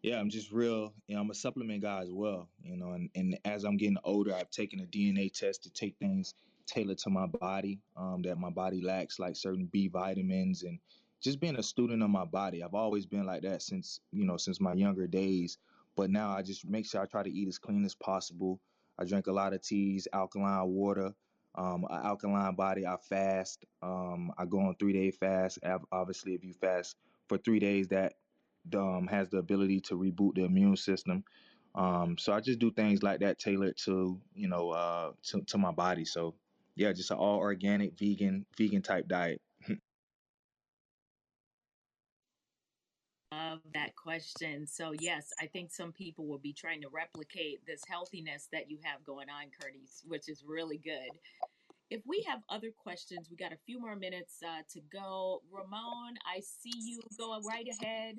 [0.01, 0.93] yeah, I'm just real.
[1.07, 2.49] You know, I'm a supplement guy as well.
[2.61, 5.95] You know, and, and as I'm getting older, I've taken a DNA test to take
[5.97, 10.79] things tailored to my body um, that my body lacks, like certain B vitamins, and
[11.21, 12.63] just being a student of my body.
[12.63, 15.57] I've always been like that since you know since my younger days.
[15.95, 18.59] But now I just make sure I try to eat as clean as possible.
[18.99, 21.13] I drink a lot of teas, alkaline water.
[21.55, 22.85] Um, an alkaline body.
[22.85, 23.65] I fast.
[23.81, 25.59] Um, I go on three day fast.
[25.91, 26.95] Obviously, if you fast
[27.27, 28.13] for three days, that
[28.75, 31.23] um, has the ability to reboot the immune system.
[31.75, 35.57] Um, so I just do things like that tailored to you know uh, to, to
[35.57, 36.05] my body.
[36.05, 36.35] So
[36.75, 39.41] yeah, just an all organic, vegan, vegan type diet.
[43.53, 44.65] Love that question.
[44.65, 48.79] So, yes, I think some people will be trying to replicate this healthiness that you
[48.83, 51.11] have going on, Curtis, which is really good.
[51.91, 55.43] If we have other questions, we got a few more minutes uh, to go.
[55.51, 56.99] Ramon, I see you.
[57.19, 58.15] Go right ahead.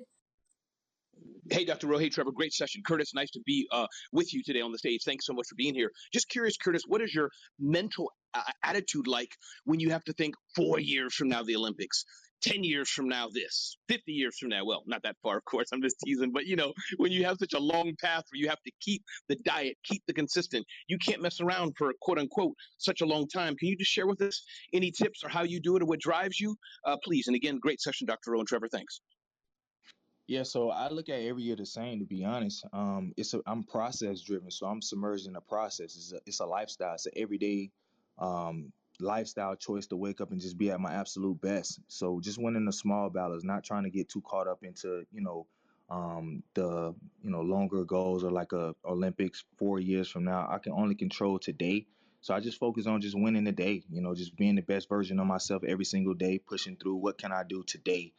[1.51, 1.87] Hey, Dr.
[1.87, 1.97] Rowe.
[1.97, 2.31] Hey, Trevor.
[2.31, 2.81] Great session.
[2.85, 5.01] Curtis, nice to be uh, with you today on the stage.
[5.03, 5.91] Thanks so much for being here.
[6.13, 10.33] Just curious, Curtis, what is your mental uh, attitude like when you have to think
[10.55, 12.05] four years from now, the Olympics?
[12.41, 15.69] 10 years from now this 50 years from now well not that far of course
[15.71, 18.49] i'm just teasing but you know when you have such a long path where you
[18.49, 22.53] have to keep the diet keep the consistent you can't mess around for quote unquote
[22.77, 24.43] such a long time can you just share with us
[24.73, 27.59] any tips or how you do it or what drives you uh, please and again
[27.59, 29.01] great session dr rowe and trevor thanks
[30.27, 31.99] yeah, so I look at every year the same.
[31.99, 35.95] To be honest, um, it's a, I'm process driven, so I'm submerged in the process.
[35.95, 36.95] It's a, it's a lifestyle.
[36.95, 37.69] It's an everyday
[38.17, 41.79] um, lifestyle choice to wake up and just be at my absolute best.
[41.87, 45.21] So just winning the small battles, not trying to get too caught up into you
[45.21, 45.47] know
[45.89, 50.47] um, the you know longer goals or like a Olympics four years from now.
[50.49, 51.85] I can only control today.
[52.21, 54.89] So I just focus on just winning the day, you know, just being the best
[54.89, 56.95] version of myself every single day, pushing through.
[56.95, 58.13] What can I do today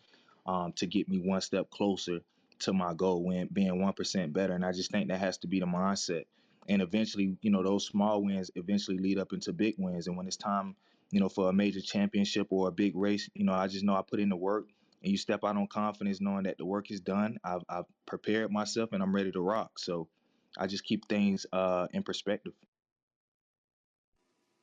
[0.46, 2.20] um, to get me one step closer
[2.60, 4.54] to my goal, when being one percent better?
[4.54, 6.26] And I just think that has to be the mindset
[6.68, 10.06] and eventually, you know, those small wins eventually lead up into big wins.
[10.06, 10.76] And when it's time,
[11.10, 13.94] you know, for a major championship or a big race, you know, I just know
[13.94, 14.68] I put in the work
[15.02, 17.38] and you step out on confidence knowing that the work is done.
[17.44, 19.78] I've, I've prepared myself and I'm ready to rock.
[19.78, 20.08] So
[20.58, 22.52] I just keep things uh, in perspective.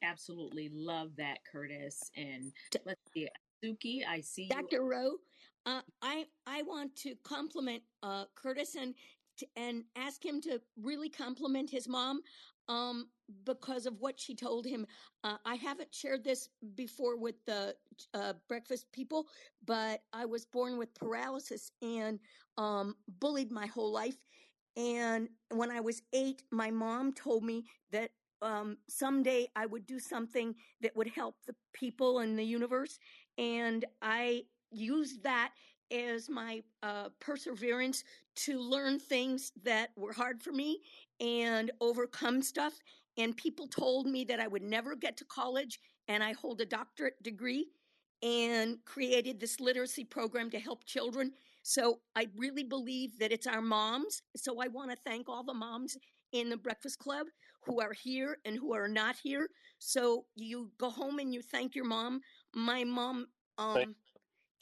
[0.04, 2.12] Absolutely love that, Curtis.
[2.18, 2.52] And
[2.86, 3.30] let's see,
[3.64, 4.78] Suki, I see Dr.
[4.78, 4.92] You.
[4.92, 5.12] Rowe.
[5.66, 9.00] Uh, I I want to compliment uh, Curtis and to,
[9.56, 12.22] and ask him to really compliment his mom
[12.68, 13.08] um,
[13.46, 14.86] because of what she told him.
[15.24, 17.76] Uh, I haven't shared this before with the
[18.14, 19.28] uh, breakfast people,
[19.66, 22.20] but I was born with paralysis and
[22.58, 24.18] um, bullied my whole life.
[24.76, 30.00] And when I was eight, my mom told me that um, someday I would do
[30.00, 33.00] something that would help the people in the universe.
[33.38, 35.52] And I used that
[35.92, 38.04] as my uh, perseverance
[38.36, 40.80] to learn things that were hard for me
[41.20, 42.74] and overcome stuff.
[43.18, 46.66] And people told me that I would never get to college, and I hold a
[46.66, 47.68] doctorate degree
[48.24, 51.32] and created this literacy program to help children.
[51.62, 54.22] So I really believe that it's our moms.
[54.36, 55.98] So I want to thank all the moms
[56.32, 57.28] in the Breakfast Club
[57.66, 59.50] who are here and who are not here.
[59.80, 62.22] So you go home and you thank your mom.
[62.54, 63.96] My mom um,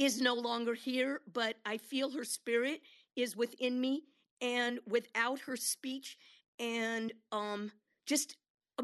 [0.02, 2.82] is no longer here, but I feel her spirit
[3.16, 4.04] is within me.
[4.42, 6.18] And without her speech
[6.60, 7.72] and um,
[8.08, 8.36] just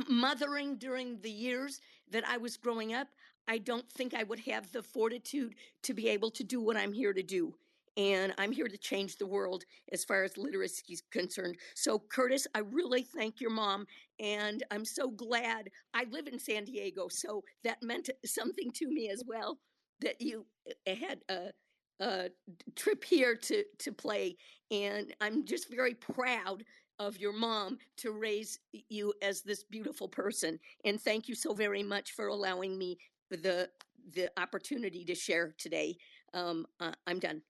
[0.08, 3.08] mothering during the years that I was growing up,
[3.48, 6.94] I don't think I would have the fortitude to be able to do what I'm
[6.94, 7.56] here to do.
[7.96, 11.56] And I'm here to change the world as far as literacy is concerned.
[11.74, 13.88] So, Curtis, I really thank your mom.
[14.20, 17.08] And I'm so glad I live in San Diego.
[17.10, 19.58] So that meant something to me as well
[20.02, 20.46] that you
[20.88, 21.52] uh, had a,
[22.00, 22.30] a
[22.76, 24.38] trip here to to play,
[24.72, 26.64] and I'm just very proud
[27.00, 30.60] of your mom to raise you as this beautiful person.
[30.84, 32.98] And thank you so very much for allowing me
[33.30, 33.70] the
[34.14, 35.98] the opportunity to share today.
[36.34, 37.42] Um, uh, I'm done.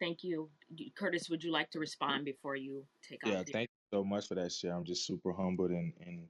[0.00, 0.48] Thank you,
[0.96, 1.28] Curtis.
[1.28, 3.32] Would you like to respond before you take off?
[3.32, 4.72] Yeah, thank you so much for that share.
[4.72, 6.28] I'm just super humbled and and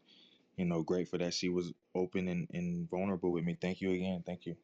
[0.59, 3.57] you know, grateful that she was open and, and vulnerable with me.
[3.59, 4.25] Thank you again.
[4.27, 4.57] Thank you.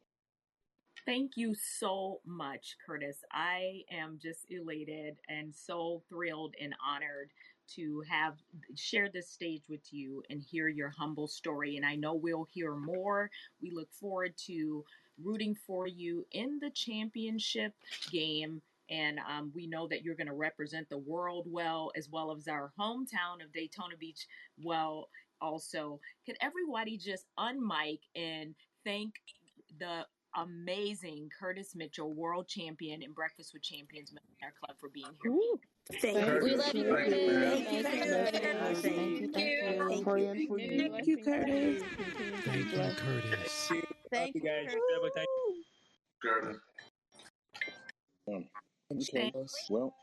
[1.07, 3.19] Thank you so much, Curtis.
[3.31, 7.31] I am just elated and so thrilled and honored
[7.77, 8.35] to have
[8.75, 11.77] shared this stage with you and hear your humble story.
[11.77, 13.31] And I know we'll hear more.
[13.63, 14.85] We look forward to
[15.23, 17.75] rooting for you in the championship
[18.11, 18.63] game.
[18.91, 22.49] And um, we know that you're going to represent the world well, as well as
[22.49, 24.27] our hometown of Daytona Beach
[24.63, 25.09] well
[25.41, 26.01] also.
[26.27, 29.15] Can everybody just unmic and thank
[29.79, 35.33] the amazing Curtis Mitchell, world champion in Breakfast with Champions Millionaire Club for being here.
[35.33, 35.61] Ooh,
[36.01, 36.41] thank, thank you.
[36.43, 37.13] We love you, Curtis.
[37.53, 38.81] Thank you, Curtis.
[38.81, 39.33] Thank you.
[39.33, 39.47] Thank
[40.39, 40.89] you.
[40.91, 41.83] Thank you, Curtis.
[42.45, 43.73] Thank you, Curtis.
[44.11, 44.75] Thank you, guys.
[46.23, 46.59] Curtis.
[49.69, 49.95] Well,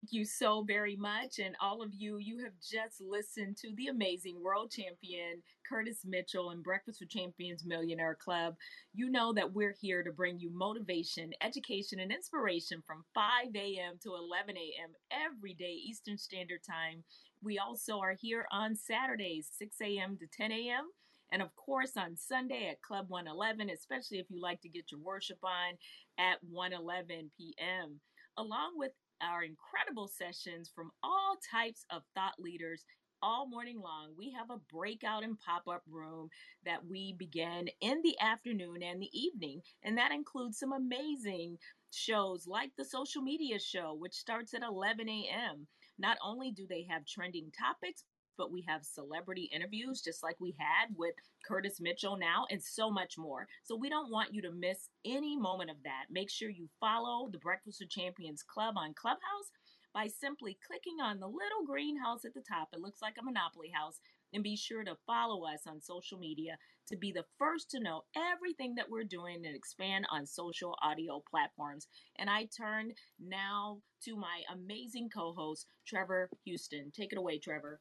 [0.00, 1.38] Thank you so very much.
[1.38, 6.50] And all of you, you have just listened to the amazing world champion Curtis Mitchell
[6.50, 8.54] and Breakfast with Champions Millionaire Club.
[8.94, 13.98] You know that we're here to bring you motivation, education, and inspiration from 5 a.m.
[14.02, 14.90] to 11 a.m.
[15.10, 17.04] every day, Eastern Standard Time.
[17.42, 20.16] We also are here on Saturdays, 6 a.m.
[20.18, 20.90] to 10 a.m
[21.32, 25.00] And of course, on Sunday at Club 111, especially if you like to get your
[25.00, 25.76] worship on
[26.18, 28.00] at 111 p.m.,
[28.36, 32.84] along with our incredible sessions from all types of thought leaders
[33.22, 34.10] all morning long.
[34.18, 36.28] We have a breakout and pop up room
[36.64, 41.58] that we begin in the afternoon and the evening, and that includes some amazing
[41.92, 45.66] shows like the social media show, which starts at 11 a.m.
[45.98, 48.04] Not only do they have trending topics,
[48.36, 51.14] but we have celebrity interviews just like we had with
[51.46, 53.46] Curtis Mitchell now and so much more.
[53.64, 56.06] So we don't want you to miss any moment of that.
[56.10, 59.50] Make sure you follow the Breakfast with Champions Club on Clubhouse
[59.94, 62.68] by simply clicking on the little green house at the top.
[62.72, 64.00] It looks like a Monopoly house.
[64.34, 66.56] And be sure to follow us on social media
[66.88, 71.22] to be the first to know everything that we're doing and expand on social audio
[71.30, 71.86] platforms.
[72.16, 76.90] And I turn now to my amazing co host, Trevor Houston.
[76.96, 77.80] Take it away, Trevor.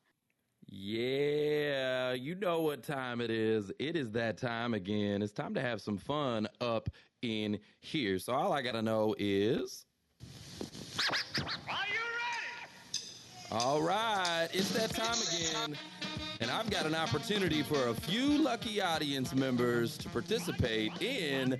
[0.73, 3.73] Yeah, you know what time it is.
[3.77, 5.21] It is that time again.
[5.21, 6.87] It's time to have some fun up
[7.21, 8.17] in here.
[8.19, 9.85] So all I got to know is
[11.01, 13.51] Are you ready?
[13.51, 15.17] all right, it's that time
[15.67, 15.77] again.
[16.41, 21.51] And I've got an opportunity for a few lucky audience members to participate in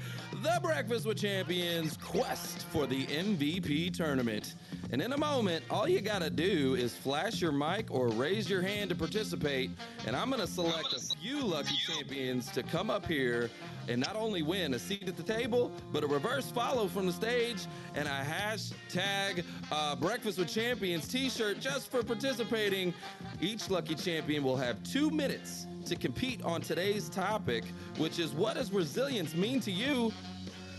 [0.41, 4.55] the Breakfast with Champions quest for the MVP tournament.
[4.91, 8.49] And in a moment, all you got to do is flash your mic or raise
[8.49, 9.69] your hand to participate.
[10.07, 13.51] And I'm going to select a few lucky champions to come up here
[13.87, 17.13] and not only win a seat at the table, but a reverse follow from the
[17.13, 17.65] stage
[17.95, 22.93] and a hashtag uh, Breakfast with Champions t shirt just for participating.
[23.39, 27.63] Each lucky champion will have two minutes to compete on today's topic,
[27.97, 30.11] which is what does resilience mean to you?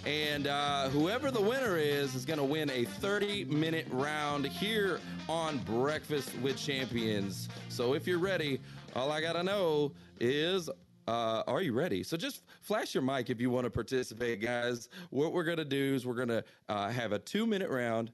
[0.05, 4.99] And uh, whoever the winner is is going to win a 30 minute round here
[5.29, 7.49] on Breakfast with Champions.
[7.69, 8.61] So if you're ready,
[8.97, 10.69] all I got to know is
[11.09, 12.03] uh, are you ready?
[12.03, 14.89] So just flash your mic if you want to participate, guys.
[15.11, 18.13] What we're going to do is we're going to uh, have a two minute round.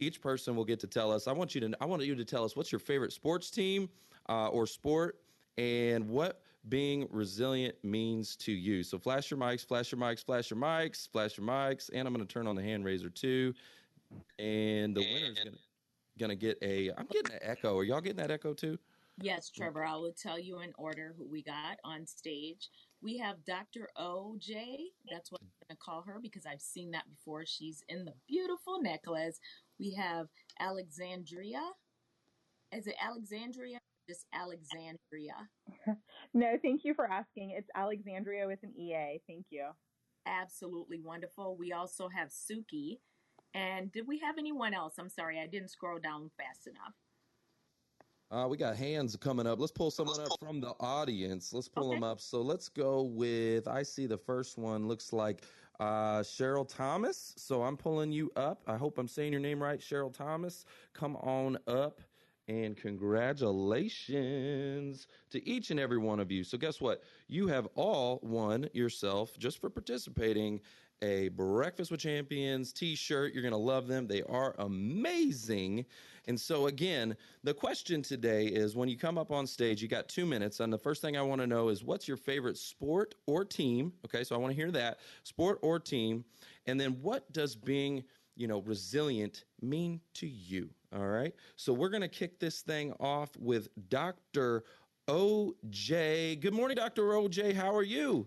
[0.00, 1.26] Each person will get to tell us.
[1.26, 1.72] I want you to.
[1.80, 3.88] I want you to tell us what's your favorite sports team
[4.28, 5.16] uh, or sport,
[5.56, 8.82] and what being resilient means to you.
[8.82, 12.14] So flash your mics, flash your mics, flash your mics, flash your mics, and I'm
[12.14, 13.54] going to turn on the hand raiser too.
[14.38, 15.58] And the winner is going to
[16.18, 16.90] going to get a.
[16.98, 17.78] I'm getting an echo.
[17.78, 18.78] Are y'all getting that echo too?
[19.20, 19.84] Yes, Trevor.
[19.84, 22.68] I will tell you in order who we got on stage.
[23.02, 23.88] We have Dr.
[23.98, 24.76] OJ.
[25.10, 27.44] That's what I'm going to call her because I've seen that before.
[27.44, 29.40] She's in the beautiful necklace.
[29.78, 30.28] We have
[30.60, 31.62] Alexandria.
[32.72, 33.78] Is it Alexandria?
[34.08, 35.34] Just Alexandria.
[36.34, 37.54] no, thank you for asking.
[37.56, 39.20] It's Alexandria with an EA.
[39.26, 39.66] Thank you.
[40.26, 41.56] Absolutely wonderful.
[41.58, 42.98] We also have Suki.
[43.54, 44.94] And did we have anyone else?
[44.98, 46.94] I'm sorry, I didn't scroll down fast enough.
[48.30, 49.58] Uh, we got hands coming up.
[49.58, 51.54] Let's pull someone up from the audience.
[51.54, 51.96] Let's pull okay.
[51.96, 52.20] them up.
[52.20, 53.66] So let's go with.
[53.66, 55.44] I see the first one looks like
[55.80, 57.32] uh, Cheryl Thomas.
[57.38, 58.60] So I'm pulling you up.
[58.66, 60.66] I hope I'm saying your name right, Cheryl Thomas.
[60.92, 62.02] Come on up.
[62.48, 66.42] And congratulations to each and every one of you.
[66.44, 67.02] So, guess what?
[67.28, 70.62] You have all won yourself just for participating
[71.02, 73.32] a Breakfast with Champions t shirt.
[73.32, 74.06] You're going to love them.
[74.06, 75.84] They are amazing.
[76.28, 80.08] And so, again, the question today is when you come up on stage, you got
[80.08, 80.60] two minutes.
[80.60, 83.94] And the first thing I want to know is what's your favorite sport or team?
[84.04, 86.24] Okay, so I want to hear that sport or team.
[86.66, 88.04] And then what does being
[88.38, 90.70] you know, resilient mean to you?
[90.94, 91.34] All right.
[91.56, 94.64] So we're going to kick this thing off with Dr.
[95.08, 96.40] OJ.
[96.40, 97.02] Good morning, Dr.
[97.02, 97.54] OJ.
[97.54, 98.26] How are you?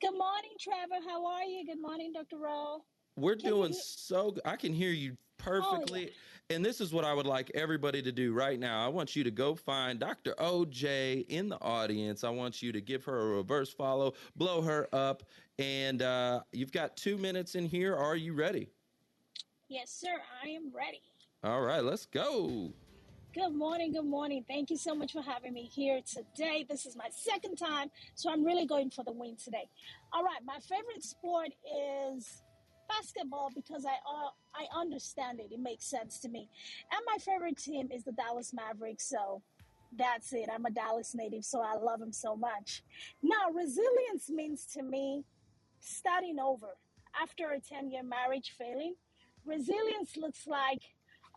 [0.00, 1.02] Good morning, Trevor.
[1.06, 1.66] How are you?
[1.66, 2.36] Good morning, Dr.
[2.36, 2.84] Rowe.
[3.16, 4.42] We're can doing so good.
[4.44, 6.04] I can hear you perfectly.
[6.04, 6.10] Oh, yeah.
[6.50, 8.84] And this is what I would like everybody to do right now.
[8.84, 10.34] I want you to go find Dr.
[10.38, 12.22] OJ in the audience.
[12.22, 15.22] I want you to give her a reverse follow, blow her up.
[15.58, 17.96] And uh, you've got two minutes in here.
[17.96, 18.68] Are you ready?
[19.68, 20.14] Yes, sir.
[20.44, 21.00] I am ready.
[21.42, 22.72] All right, let's go.
[23.34, 23.92] Good morning.
[23.92, 24.44] Good morning.
[24.46, 26.64] Thank you so much for having me here today.
[26.68, 29.68] This is my second time, so I'm really going for the win today.
[30.12, 31.48] All right, my favorite sport
[32.16, 32.43] is
[32.88, 35.52] basketball because I uh, I understand it.
[35.52, 36.48] It makes sense to me.
[36.92, 39.08] And my favorite team is the Dallas Mavericks.
[39.08, 39.42] So
[39.96, 40.48] that's it.
[40.52, 42.82] I'm a Dallas native, so I love them so much.
[43.22, 45.24] Now, resilience means to me
[45.80, 46.76] starting over
[47.20, 48.94] after a 10 year marriage failing
[49.44, 50.80] resilience looks like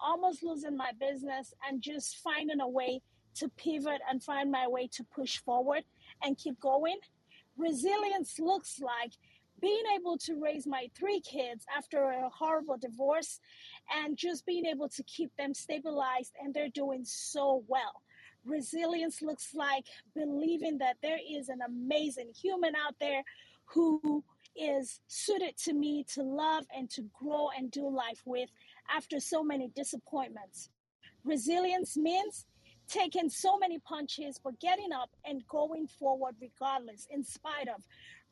[0.02, 3.02] almost losing my business and just finding a way
[3.36, 5.84] to pivot and find my way to push forward
[6.24, 6.98] and keep going.
[7.58, 9.14] Resilience looks like
[9.60, 13.40] being able to raise my three kids after a horrible divorce
[13.96, 18.02] and just being able to keep them stabilized and they're doing so well.
[18.46, 19.86] Resilience looks like
[20.16, 23.24] believing that there is an amazing human out there
[23.66, 24.24] who
[24.56, 28.50] is suited to me to love and to grow and do life with
[28.90, 30.70] after so many disappointments.
[31.24, 32.46] Resilience means
[32.88, 37.84] taking so many punches, but getting up and going forward regardless, in spite of.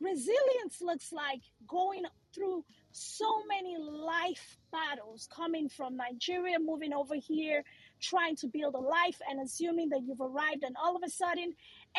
[0.02, 7.64] Resilience looks like going through so many life battles coming from Nigeria, moving over here,
[8.02, 11.54] trying to build a life and assuming that you've arrived, and all of a sudden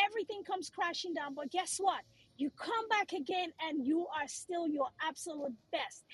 [0.08, 1.34] everything comes crashing down.
[1.34, 2.02] But guess what?
[2.38, 6.04] You come back again and you are still your absolute best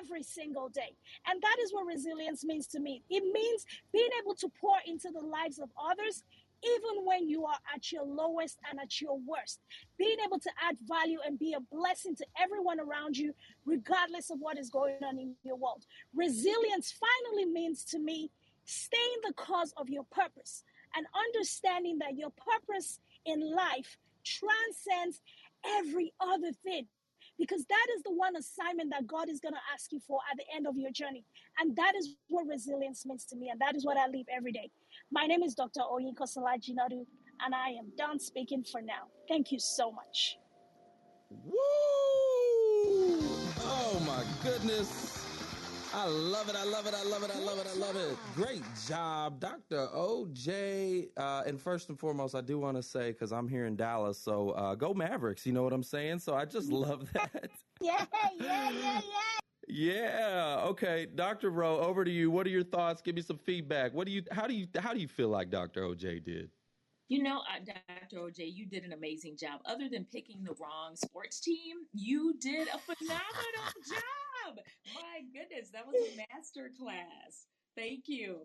[0.00, 0.96] every single day.
[1.28, 3.02] And that is what resilience means to me.
[3.08, 6.24] It means being able to pour into the lives of others
[6.64, 9.60] even when you are at your lowest and at your worst.
[9.98, 13.34] Being able to add value and be a blessing to everyone around you,
[13.64, 15.84] regardless of what is going on in your world.
[16.14, 18.30] Resilience finally means to me
[18.64, 20.64] staying the cause of your purpose
[20.96, 25.20] and understanding that your purpose in life transcends
[25.64, 26.86] every other thing
[27.38, 30.36] because that is the one assignment that God is going to ask you for at
[30.36, 31.24] the end of your journey.
[31.58, 33.48] And that is what resilience means to me.
[33.50, 34.70] And that is what I live every day.
[35.10, 35.80] My name is Dr.
[35.80, 37.06] Oyinka Salajinadu,
[37.40, 39.08] and I am done speaking for now.
[39.26, 40.36] Thank you so much.
[41.30, 41.54] Woo!
[43.60, 45.24] Oh my goodness.
[45.94, 46.56] I love it.
[46.56, 46.92] I love it.
[46.94, 47.30] I love it.
[47.34, 47.66] I love it.
[47.74, 48.18] I love it.
[48.36, 49.88] Great job, Dr.
[49.94, 51.08] OJ.
[51.16, 54.18] Uh, and first and foremost, I do want to say, because I'm here in Dallas,
[54.18, 55.46] so uh, go Mavericks.
[55.46, 56.18] You know what I'm saying?
[56.18, 57.48] So I just love that.
[57.80, 58.04] yeah,
[58.38, 59.00] yeah, yeah, yeah.
[59.68, 60.62] Yeah.
[60.64, 61.50] Okay, Dr.
[61.50, 62.30] Rowe, over to you.
[62.30, 63.02] What are your thoughts?
[63.02, 63.92] Give me some feedback.
[63.92, 64.22] What do you?
[64.30, 64.66] How do you?
[64.78, 65.82] How do you feel like Dr.
[65.82, 66.50] OJ did?
[67.08, 68.22] You know, uh, Dr.
[68.22, 69.60] OJ, you did an amazing job.
[69.64, 74.58] Other than picking the wrong sports team, you did a phenomenal job.
[74.94, 77.46] My goodness, that was a master class.
[77.74, 78.40] Thank you.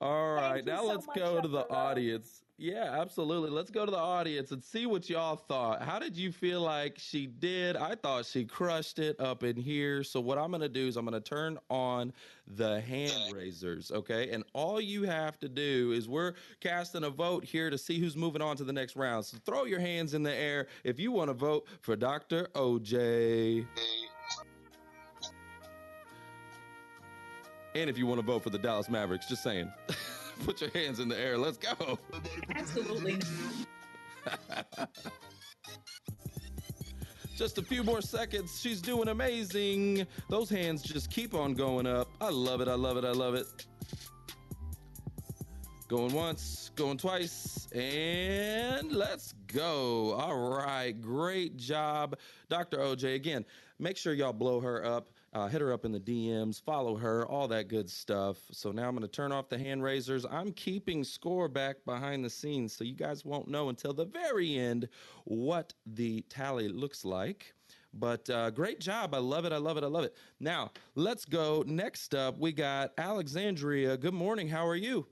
[0.00, 2.42] All right, now so let's go to the audience.
[2.58, 3.50] Yeah, absolutely.
[3.50, 5.82] Let's go to the audience and see what y'all thought.
[5.82, 7.76] How did you feel like she did?
[7.76, 10.02] I thought she crushed it up in here.
[10.02, 12.14] So what I'm going to do is I'm going to turn on
[12.46, 14.30] the hand raisers, okay?
[14.30, 18.16] And all you have to do is we're casting a vote here to see who's
[18.16, 19.26] moving on to the next round.
[19.26, 22.48] So throw your hands in the air if you want to vote for Dr.
[22.54, 23.66] OJ.
[27.76, 29.70] And if you want to vote for the Dallas Mavericks, just saying.
[30.46, 31.36] Put your hands in the air.
[31.36, 31.98] Let's go.
[32.54, 33.18] Absolutely.
[37.36, 38.58] just a few more seconds.
[38.58, 40.06] She's doing amazing.
[40.30, 42.08] Those hands just keep on going up.
[42.18, 42.68] I love it.
[42.68, 43.04] I love it.
[43.04, 43.46] I love it.
[45.86, 50.14] Going once, going twice, and let's go.
[50.14, 50.98] All right.
[50.98, 52.16] Great job,
[52.48, 52.78] Dr.
[52.78, 53.14] OJ.
[53.16, 53.44] Again,
[53.78, 55.10] make sure y'all blow her up.
[55.36, 58.38] Uh, hit her up in the DMs, follow her, all that good stuff.
[58.52, 60.24] So now I'm going to turn off the hand raisers.
[60.24, 64.56] I'm keeping score back behind the scenes, so you guys won't know until the very
[64.56, 64.88] end
[65.24, 67.52] what the tally looks like.
[67.92, 69.14] But uh, great job.
[69.14, 69.52] I love it.
[69.52, 69.84] I love it.
[69.84, 70.16] I love it.
[70.40, 71.62] Now, let's go.
[71.66, 73.98] Next up, we got Alexandria.
[73.98, 74.48] Good morning.
[74.48, 75.06] How are you?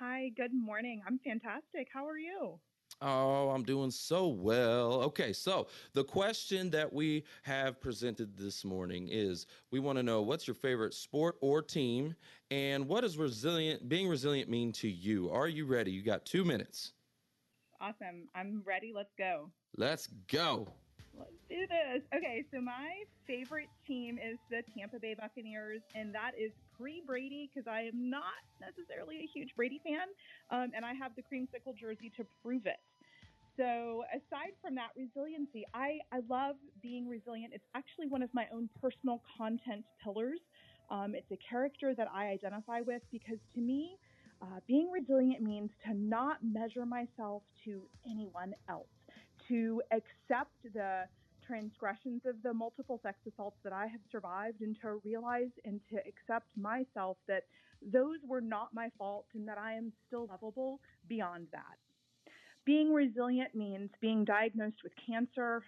[0.00, 1.02] Hi, good morning.
[1.06, 1.86] I'm fantastic.
[1.94, 2.58] How are you?
[3.00, 5.02] Oh, I'm doing so well.
[5.02, 10.22] Okay, so the question that we have presented this morning is we want to know
[10.22, 12.16] what's your favorite sport or team
[12.50, 15.30] and what does resilient being resilient mean to you?
[15.30, 15.92] Are you ready?
[15.92, 16.92] You got 2 minutes.
[17.80, 18.28] Awesome.
[18.34, 18.92] I'm ready.
[18.92, 19.48] Let's go.
[19.76, 20.66] Let's go.
[21.16, 22.02] Let's do this.
[22.16, 22.90] Okay, so my
[23.26, 28.10] favorite team is the Tampa Bay Buccaneers, and that is pre Brady because I am
[28.10, 30.06] not necessarily a huge Brady fan,
[30.50, 32.78] um, and I have the creamsicle jersey to prove it.
[33.58, 37.52] So, aside from that resiliency, I, I love being resilient.
[37.54, 40.40] It's actually one of my own personal content pillars.
[40.90, 43.96] Um, it's a character that I identify with because to me,
[44.40, 48.86] uh, being resilient means to not measure myself to anyone else
[49.48, 51.02] to accept the
[51.46, 55.96] transgressions of the multiple sex assaults that I have survived and to realize and to
[56.06, 57.44] accept myself that
[57.82, 61.78] those were not my fault and that I am still lovable beyond that.
[62.68, 65.62] Being resilient means being diagnosed with cancer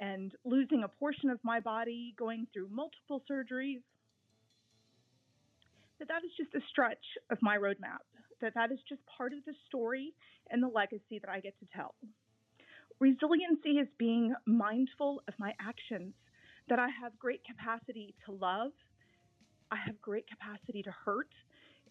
[0.00, 3.80] and losing a portion of my body, going through multiple surgeries.
[5.98, 8.04] That that is just a stretch of my roadmap.
[8.42, 10.12] That that is just part of the story
[10.50, 11.94] and the legacy that I get to tell.
[12.98, 16.12] Resiliency is being mindful of my actions,
[16.68, 18.72] that I have great capacity to love,
[19.70, 21.32] I have great capacity to hurt,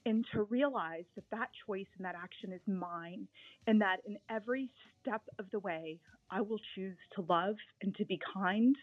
[0.05, 3.27] and to realize that that choice and that action is mine,
[3.67, 4.69] and that in every
[5.01, 8.75] step of the way, I will choose to love and to be kind.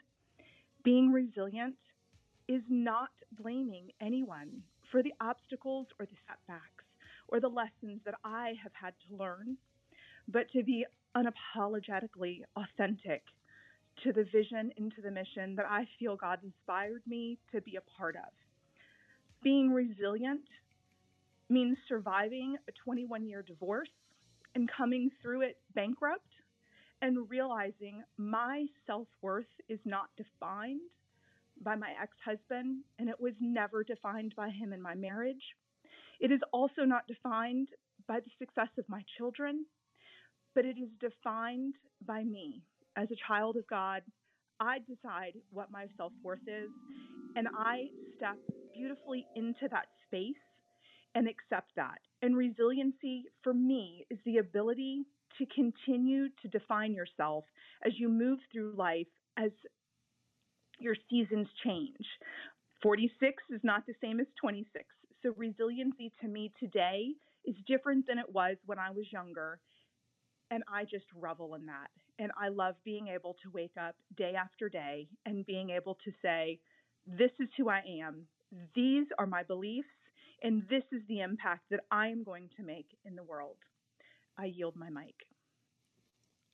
[0.85, 1.77] Being resilient
[2.49, 3.11] is not
[3.41, 6.85] blaming anyone for the obstacles or the setbacks.
[7.29, 9.57] or the lessons that I have had to learn,
[10.29, 10.87] but to be
[11.17, 13.23] unapologetically authentic
[14.03, 17.77] to the vision and to the mission that I feel God inspired me to be
[17.77, 18.33] a part of.
[19.43, 20.43] Being resilient
[21.49, 23.88] means surviving a 21 year divorce
[24.55, 26.28] and coming through it bankrupt
[27.03, 30.80] and realizing my self worth is not defined
[31.62, 35.42] by my ex husband and it was never defined by him in my marriage.
[36.20, 37.68] It is also not defined
[38.09, 39.66] by the success of my children,
[40.55, 41.74] but it is defined
[42.07, 42.62] by me
[42.97, 44.03] as a child of God.
[44.59, 46.70] I decide what my self worth is,
[47.36, 48.38] and I step
[48.74, 50.34] beautifully into that space
[51.17, 51.99] and accept that.
[52.23, 55.05] And resiliency for me is the ability
[55.39, 57.45] to continue to define yourself
[57.85, 59.09] as you move through life
[59.39, 59.51] as
[60.79, 61.97] your seasons change.
[62.83, 64.85] 46 is not the same as 26.
[65.23, 67.09] So, resiliency to me today
[67.47, 69.59] is different than it was when I was younger.
[70.51, 71.91] And I just revel in that.
[72.19, 76.12] And I love being able to wake up day after day and being able to
[76.23, 76.61] say,
[77.07, 78.27] This is who I am.
[78.75, 79.89] These are my beliefs.
[80.43, 83.57] And this is the impact that I am going to make in the world.
[84.39, 85.14] I yield my mic.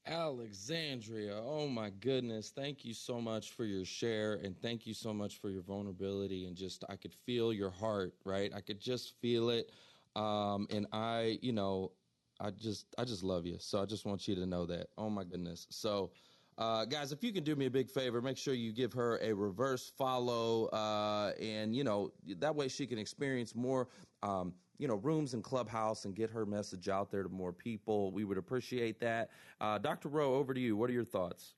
[0.07, 2.51] Alexandria, oh my goodness.
[2.51, 6.47] Thank you so much for your share and thank you so much for your vulnerability.
[6.47, 8.53] And just, I could feel your heart, right?
[8.55, 9.71] I could just feel it.
[10.17, 11.93] Um, and I, you know,
[12.41, 13.59] I just, I just love you.
[13.61, 14.89] So I just want you to know that.
[14.99, 15.69] Oh my goodness.
[15.71, 16.11] So,
[16.59, 19.19] uh, guys, if you can do me a big favor, make sure you give her
[19.23, 23.89] a reverse follow, uh, and you know that way she can experience more,
[24.23, 28.13] um, you know, rooms and clubhouse and get her message out there to more people.
[28.13, 29.31] We would appreciate that.
[29.61, 30.09] Uh, Dr.
[30.09, 30.77] Rowe, over to you.
[30.77, 31.55] What are your thoughts?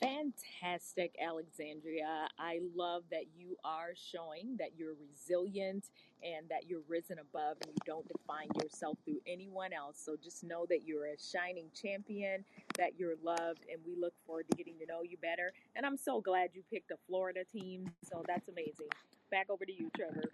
[0.00, 2.28] Fantastic, Alexandria.
[2.38, 5.86] I love that you are showing that you're resilient
[6.22, 10.00] and that you're risen above and you don't define yourself through anyone else.
[10.04, 12.44] So just know that you're a shining champion,
[12.78, 15.52] that you're loved, and we look forward to getting to know you better.
[15.76, 17.92] And I'm so glad you picked a Florida team.
[18.04, 18.88] So that's amazing.
[19.30, 20.24] Back over to you, Trevor.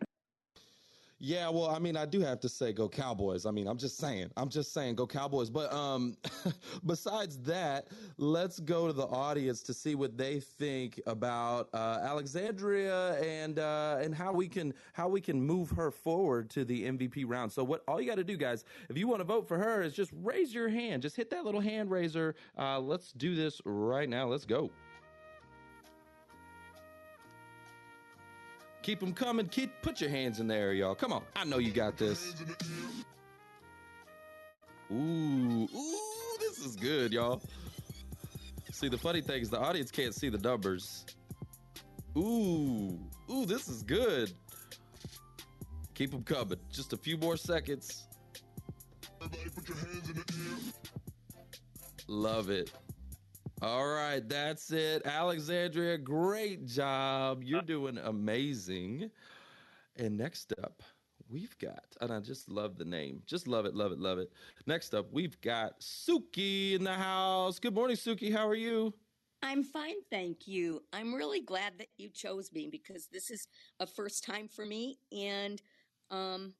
[1.27, 3.47] Yeah, well, I mean, I do have to say, go Cowboys.
[3.47, 5.49] I mean, I'm just saying, I'm just saying, go Cowboys.
[5.49, 6.19] But um,
[6.87, 13.15] besides that, let's go to the audience to see what they think about uh, Alexandria
[13.23, 17.25] and uh, and how we can how we can move her forward to the MVP
[17.27, 17.51] round.
[17.51, 19.81] So, what all you got to do, guys, if you want to vote for her,
[19.81, 21.01] is just raise your hand.
[21.01, 22.35] Just hit that little hand raiser.
[22.59, 24.27] Uh, let's do this right now.
[24.27, 24.71] Let's go.
[28.85, 29.49] Keep them coming.
[29.49, 30.95] Keep put your hands in there, y'all.
[30.95, 31.23] Come on.
[31.35, 32.35] I know you got this.
[34.93, 37.41] Ooh, ooh, this is good, y'all.
[38.73, 41.07] See, the funny thing is the audience can't see the numbers.
[42.15, 44.31] Ooh, ooh, this is good.
[45.95, 46.59] Keep them coming.
[46.71, 48.07] Just a few more seconds.
[52.07, 52.71] Love it.
[53.65, 55.07] All right, that's it.
[55.07, 57.43] Alexandria, great job.
[57.43, 59.11] You're doing amazing.
[59.97, 60.83] And next up,
[61.31, 63.23] we've got, and I just love the name.
[63.25, 64.31] Just love it, love it, love it.
[64.67, 67.59] Next up, we've got Suki in the house.
[67.59, 68.31] Good morning, Suki.
[68.31, 68.93] How are you?
[69.43, 70.83] I'm fine, thank you.
[70.93, 73.49] I'm really glad that you chose me because this is
[73.81, 75.63] a first time for me, and
[76.11, 76.53] um,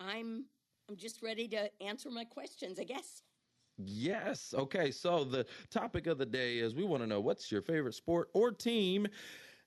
[0.00, 0.46] I'm
[0.88, 3.22] I'm just ready to answer my questions, I guess.
[3.84, 4.54] Yes.
[4.56, 4.90] Okay.
[4.90, 8.28] So the topic of the day is we want to know what's your favorite sport
[8.32, 9.06] or team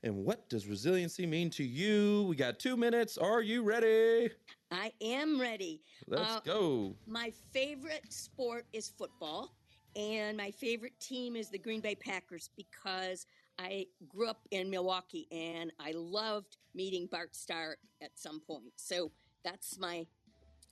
[0.04, 2.24] and what does resiliency mean to you?
[2.24, 3.18] We got two minutes.
[3.18, 4.32] Are you ready?
[4.72, 5.82] I am ready.
[6.08, 6.96] Let's uh, go.
[7.06, 9.56] My favorite sport is football,
[9.96, 13.28] and my favorite team is the Green Bay Packers because
[13.60, 18.72] I grew up in Milwaukee and I loved meeting Bart Starr at some point.
[18.78, 19.12] So
[19.44, 20.08] that's my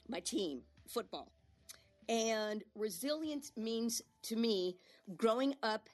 [0.07, 1.31] my team, football.
[2.09, 4.77] And resilience means to me,
[5.15, 5.89] growing up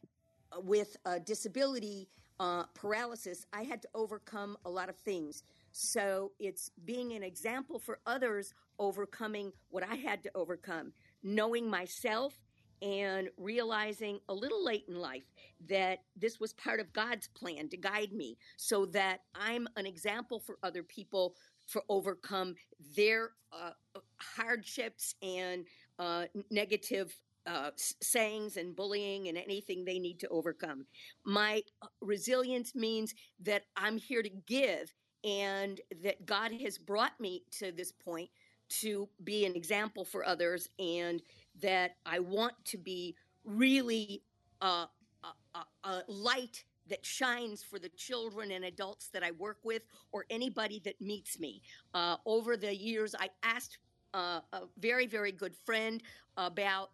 [0.64, 2.08] with a disability,
[2.40, 5.44] uh, paralysis, I had to overcome a lot of things.
[5.74, 12.40] So it's being an example for others overcoming what I had to overcome, knowing myself
[12.82, 15.24] and realizing a little late in life
[15.68, 20.40] that this was part of God's plan to guide me so that I'm an example
[20.40, 21.36] for other people
[21.66, 22.56] for overcome
[22.96, 23.72] their uh,
[24.18, 25.66] hardships and
[26.00, 27.16] uh, negative
[27.48, 27.70] uh,
[28.02, 30.86] sayings and bullying and anything they need to overcome.
[31.26, 34.94] My uh, resilience means that I'm here to give
[35.24, 38.30] and that God has brought me to this point
[38.68, 41.22] to be an example for others and
[41.62, 44.24] that I want to be really
[44.62, 44.86] uh,
[45.24, 49.84] a, a, a light that shines for the children and adults that I work with
[50.12, 51.62] or anybody that meets me.
[51.94, 53.80] Uh, over the years, I asked
[54.16, 54.42] a
[54.78, 56.02] very, very good friend
[56.38, 56.92] about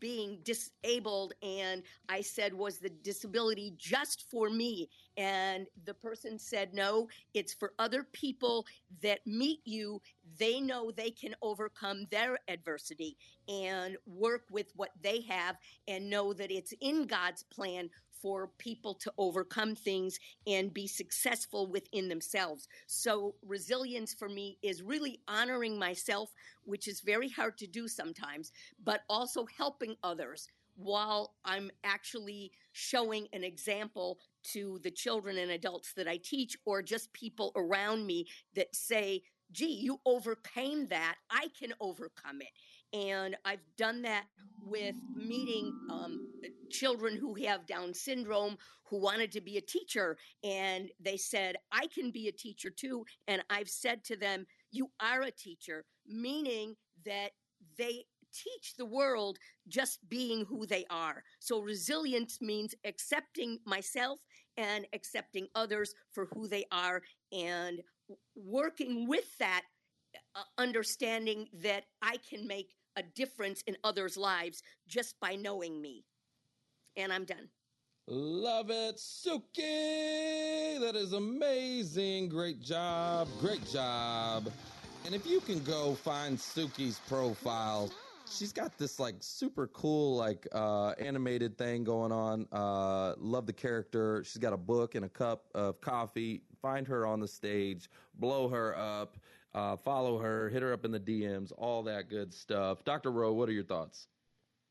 [0.00, 4.88] being disabled and i said was the disability just for me?
[5.16, 8.66] And the person said no it's for other people
[9.02, 10.00] that meet you.
[10.38, 13.16] They know they can overcome their adversity
[13.46, 17.88] and work with what they have and know that it's in god's plan
[18.24, 22.66] for people to overcome things and be successful within themselves.
[22.86, 26.30] So, resilience for me is really honoring myself,
[26.62, 28.50] which is very hard to do sometimes,
[28.82, 34.18] but also helping others while I'm actually showing an example
[34.54, 39.22] to the children and adults that I teach, or just people around me that say,
[39.52, 41.16] gee, you overcame that.
[41.30, 42.48] I can overcome it.
[42.92, 44.24] And I've done that
[44.66, 46.26] with meeting um,
[46.70, 48.56] children who have Down syndrome
[48.88, 50.16] who wanted to be a teacher.
[50.42, 53.04] And they said, I can be a teacher too.
[53.26, 57.30] And I've said to them, You are a teacher, meaning that
[57.78, 61.22] they teach the world just being who they are.
[61.38, 64.18] So resilience means accepting myself
[64.56, 67.80] and accepting others for who they are and
[68.36, 69.62] working with that
[70.58, 76.04] understanding that I can make a difference in others' lives just by knowing me.
[76.96, 77.48] And I'm done.
[78.06, 80.78] Love it, Suki.
[80.80, 82.28] That is amazing.
[82.28, 83.28] Great job.
[83.40, 84.50] Great job.
[85.06, 87.90] And if you can go find Suki's profile,
[88.26, 93.52] she's got this like super cool like uh animated thing going on uh love the
[93.52, 97.90] character she's got a book and a cup of coffee find her on the stage
[98.14, 99.18] blow her up
[99.54, 102.84] uh, follow her, hit her up in the DMs, all that good stuff.
[102.84, 103.12] Dr.
[103.12, 104.08] Rowe, what are your thoughts?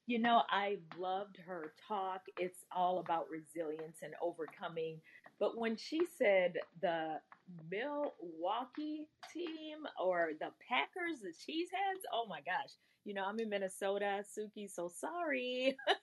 [0.05, 2.23] You know, I loved her talk.
[2.37, 4.99] It's all about resilience and overcoming.
[5.39, 7.19] But when she said the
[7.71, 12.71] Milwaukee team or the Packers, the Cheeseheads, oh my gosh.
[13.05, 15.77] You know, I'm in Minnesota, Suki, so sorry.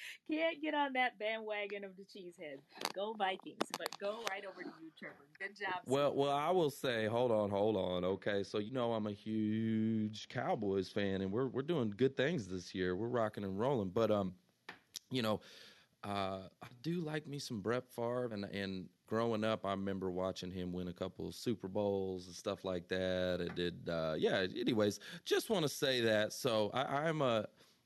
[0.30, 2.62] Can't get on that bandwagon of the Cheeseheads.
[2.94, 5.14] Go Vikings, but go right over to you, Trevor.
[5.38, 5.80] Good job.
[5.86, 8.04] Well, well, I will say, hold on, hold on.
[8.04, 12.48] Okay, so you know I'm a huge Cowboys fan, and we're we're doing good things
[12.48, 12.96] this year.
[12.96, 14.34] We're rocking and rolling, but um,
[15.10, 15.40] you know,
[16.04, 20.50] uh, I do like me some Brett Favre, and and growing up, I remember watching
[20.50, 23.42] him win a couple of Super Bowls and stuff like that.
[23.42, 24.46] It did, uh, yeah.
[24.58, 26.32] Anyways, just want to say that.
[26.32, 27.44] So I, I'm a,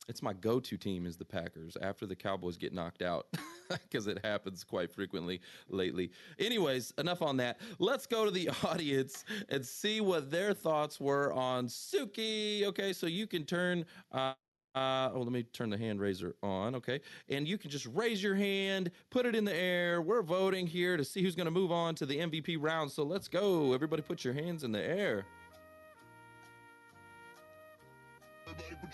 [0.09, 3.27] it's my go-to team is the Packers after the Cowboys get knocked out
[3.71, 6.11] because it happens quite frequently lately.
[6.39, 7.59] Anyways, enough on that.
[7.79, 12.65] Let's go to the audience and see what their thoughts were on Suki.
[12.65, 13.85] Okay, so you can turn.
[14.13, 14.35] Uh,
[14.75, 16.75] uh, oh, let me turn the hand raiser on.
[16.75, 17.01] Okay.
[17.31, 20.03] And you can just raise your hand, put it in the air.
[20.03, 22.91] We're voting here to see who's going to move on to the MVP round.
[22.91, 23.73] So let's go.
[23.73, 25.25] Everybody put your hands in the air.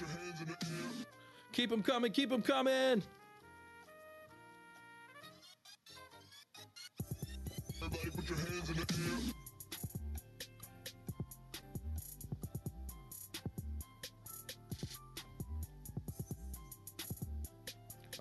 [0.02, 1.06] Your hands in the air.
[1.52, 2.12] Keep them coming.
[2.12, 3.02] Keep them coming.
[7.82, 9.32] Everybody put your hands in the air.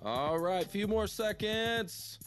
[0.04, 2.18] All right, few more seconds.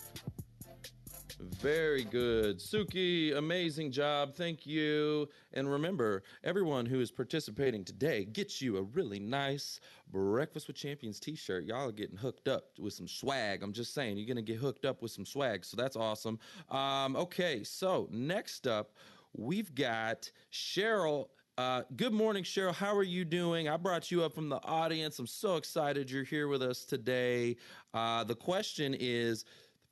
[1.66, 2.60] Very good.
[2.60, 4.36] Suki, amazing job.
[4.36, 5.28] Thank you.
[5.52, 9.80] And remember, everyone who is participating today gets you a really nice
[10.12, 11.66] Breakfast with Champions t shirt.
[11.66, 13.64] Y'all are getting hooked up with some swag.
[13.64, 15.66] I'm just saying, you're going to get hooked up with some swag.
[15.66, 16.38] So that's awesome.
[16.70, 18.92] Um, okay, so next up,
[19.34, 22.76] we've got Cheryl uh, good morning, Cheryl.
[22.76, 23.70] How are you doing?
[23.70, 25.20] I brought you up from the audience.
[25.20, 27.56] I'm so excited you're here with us today.
[27.94, 29.46] Uh, the question is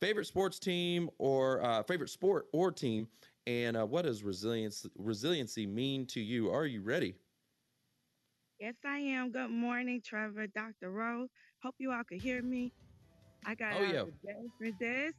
[0.03, 3.07] favorite sports team or uh, favorite sport or team,
[3.47, 6.51] and uh, what does resilience resiliency mean to you?
[6.51, 7.15] Are you ready?
[8.59, 9.31] Yes, I am.
[9.31, 10.91] Good morning, Trevor, Dr.
[10.91, 11.27] Rowe.
[11.61, 12.73] Hope you all could hear me.
[13.45, 13.93] I got oh, out
[14.23, 14.33] yeah.
[14.57, 15.13] for this.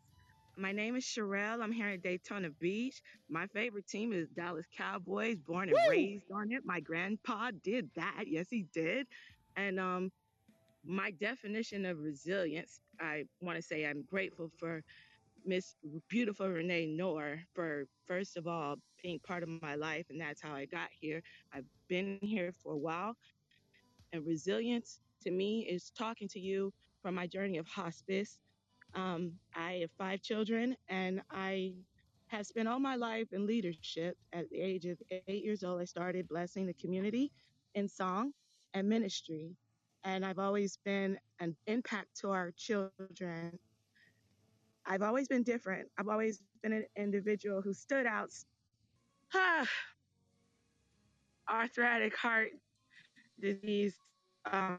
[0.59, 1.63] My name is Sherelle.
[1.63, 3.01] I'm here in Daytona Beach.
[3.31, 5.91] My favorite team is Dallas Cowboys, born and Woo!
[5.91, 6.61] raised on it.
[6.65, 8.25] My grandpa did that.
[8.27, 9.07] Yes, he did.
[9.57, 10.13] And um,
[10.87, 14.83] my definition of resilience, I want to say I'm grateful for
[15.47, 15.77] Miss
[16.09, 20.07] Beautiful Renee Noor for, first of all, being part of my life.
[20.11, 21.23] And that's how I got here.
[21.55, 23.17] I've been here for a while.
[24.13, 26.73] And resilience to me is talking to you
[27.03, 28.39] from my journey of hospice
[28.95, 31.75] um, I have five children, and I
[32.29, 34.17] have spent all my life in leadership.
[34.33, 37.33] At the age of eight years old, I started blessing the community
[37.75, 38.33] in song
[38.75, 39.57] and ministry.
[40.05, 43.59] And I've always been an impact to our children.
[44.87, 45.89] I've always been different.
[45.99, 48.31] I've always been an individual who stood out.
[49.35, 49.67] Ah,
[51.49, 52.51] arthritic heart
[53.41, 53.95] disease.
[54.51, 54.79] Um,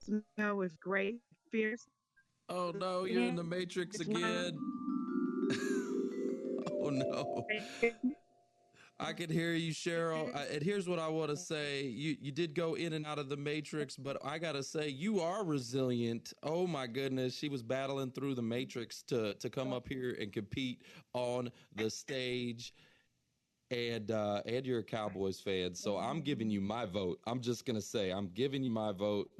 [0.00, 1.88] smell was great, fierce.
[2.48, 4.58] Oh no, you're in the matrix again.
[6.72, 7.46] oh no.
[9.00, 10.34] I can hear you, Cheryl.
[10.36, 13.18] I, and here's what I want to say: you you did go in and out
[13.18, 16.34] of the matrix, but I gotta say you are resilient.
[16.42, 20.32] Oh my goodness, she was battling through the matrix to to come up here and
[20.32, 20.82] compete
[21.14, 22.74] on the stage.
[23.70, 27.20] And uh, and you're a Cowboys fan, so I'm giving you my vote.
[27.26, 29.30] I'm just gonna say I'm giving you my vote.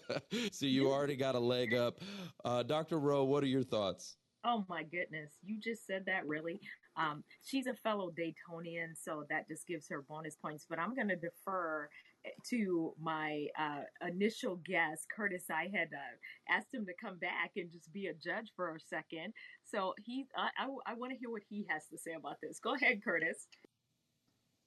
[0.52, 2.00] so you already got a leg up.
[2.44, 2.98] Uh, Dr.
[2.98, 4.16] Rowe, what are your thoughts?
[4.42, 6.60] Oh my goodness, you just said that really.
[6.96, 10.66] Um, she's a fellow Daytonian, so that just gives her bonus points.
[10.68, 11.88] But I'm going to defer
[12.24, 15.44] eh, to my uh, initial guest, Curtis.
[15.50, 18.80] I had uh, asked him to come back and just be a judge for a
[18.80, 19.32] second.
[19.64, 22.58] So he, I, I, I want to hear what he has to say about this.
[22.60, 23.48] Go ahead, Curtis.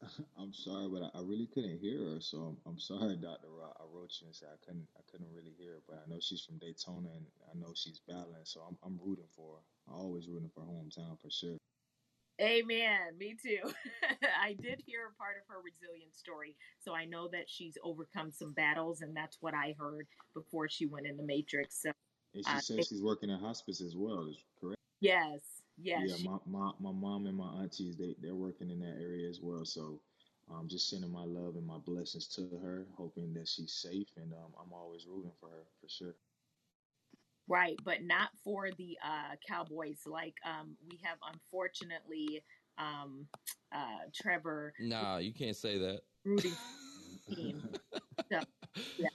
[0.39, 2.21] I'm sorry, but I, really couldn't hear her.
[2.21, 3.47] So I'm, I'm sorry, Doctor.
[3.65, 3.84] I
[4.25, 5.82] and said I couldn't, I couldn't really hear her.
[5.88, 8.45] But I know she's from Daytona, and I know she's battling.
[8.45, 9.63] So I'm, I'm rooting for her.
[9.89, 11.57] I'm always rooting for hometown for sure.
[12.39, 13.17] Amen.
[13.17, 13.59] Me too.
[14.41, 18.31] I did hear a part of her resilience story, so I know that she's overcome
[18.31, 21.81] some battles, and that's what I heard before she went in the Matrix.
[21.81, 21.91] So,
[22.35, 24.27] and she uh, says she's working in hospice as well.
[24.27, 24.79] Is correct?
[24.99, 25.39] Yes.
[25.79, 26.01] Yes.
[26.05, 26.15] Yeah.
[26.15, 29.39] She, my, my my mom and my aunties they they're working in that area as
[29.41, 29.65] well.
[29.65, 29.99] So,
[30.51, 34.31] um, just sending my love and my blessings to her, hoping that she's safe, and
[34.33, 36.15] um, I'm always rooting for her for sure.
[37.49, 40.01] Right, but not for the uh, Cowboys.
[40.05, 42.43] Like um, we have, unfortunately,
[42.77, 43.25] um,
[43.73, 44.73] uh, Trevor.
[44.79, 46.01] Nah, you can't say that.
[46.25, 46.51] Rooting
[47.35, 47.69] team.
[48.29, 48.39] So,
[48.97, 49.07] yeah.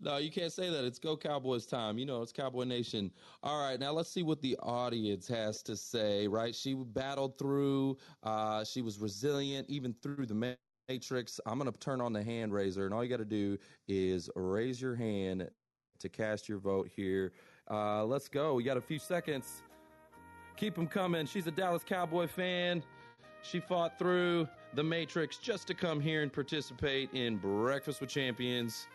[0.00, 0.84] No, you can't say that.
[0.84, 1.96] It's Go Cowboys time.
[1.96, 3.10] You know, it's Cowboy Nation.
[3.42, 6.54] All right, now let's see what the audience has to say, right?
[6.54, 10.56] She battled through, uh, she was resilient even through the
[10.88, 11.40] matrix.
[11.46, 13.56] I'm going to turn on the hand raiser, and all you got to do
[13.88, 15.48] is raise your hand
[16.00, 17.32] to cast your vote here.
[17.70, 18.54] Uh, let's go.
[18.54, 19.62] We got a few seconds.
[20.56, 21.26] Keep them coming.
[21.26, 22.82] She's a Dallas Cowboy fan.
[23.42, 28.86] She fought through the Matrix just to come here and participate in Breakfast with Champions.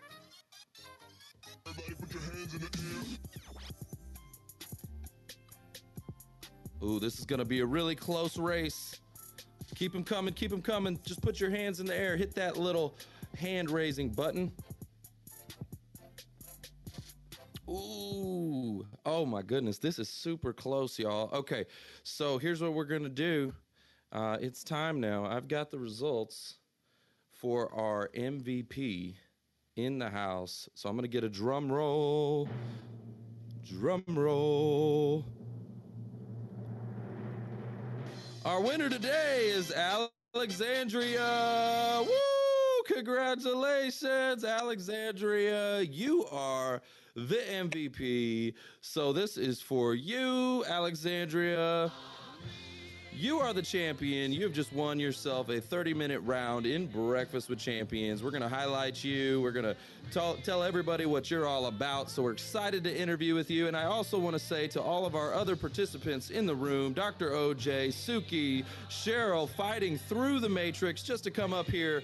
[6.82, 9.00] Ooh, this is going to be a really close race.
[9.76, 11.00] Keep them coming, keep them coming.
[11.06, 12.96] Just put your hands in the air, hit that little
[13.38, 14.52] hand raising button.
[17.70, 18.86] Ooh.
[19.06, 19.78] Oh my goodness.
[19.78, 21.30] This is super close, y'all.
[21.34, 21.66] Okay.
[22.04, 23.54] So here's what we're going to do.
[24.12, 25.26] Uh, it's time now.
[25.26, 26.56] I've got the results
[27.32, 29.16] for our MVP
[29.76, 30.68] in the house.
[30.74, 32.50] So I'm going to get a drum roll.
[33.64, 35.26] Drum roll.
[38.46, 39.72] Our winner today is
[40.34, 42.02] Alexandria.
[42.02, 42.14] Woo!
[42.88, 45.82] Congratulations, Alexandria.
[45.82, 46.82] You are
[47.28, 48.54] the MVP.
[48.82, 51.92] So this is for you, Alexandria.
[53.12, 54.32] You are the champion.
[54.32, 58.24] You have just won yourself a 30 minute round in Breakfast with Champions.
[58.24, 59.42] We're going to highlight you.
[59.42, 59.76] We're going to
[60.12, 62.10] tell, everybody what you're all about.
[62.10, 63.68] So we're excited to interview with you.
[63.68, 66.94] And I also want to say to all of our other participants in the room
[66.94, 67.32] Dr.
[67.32, 72.04] OJ, Suki, Cheryl, fighting through the matrix just to come up here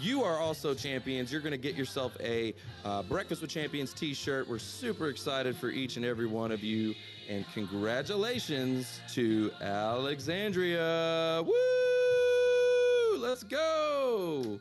[0.00, 1.32] you are also champions.
[1.32, 4.48] You're going to get yourself a uh, Breakfast with Champions t shirt.
[4.48, 6.94] We're super excited for each and every one of you.
[7.28, 11.42] And congratulations to Alexandria.
[11.44, 11.52] Woo!
[13.18, 14.60] Let's go.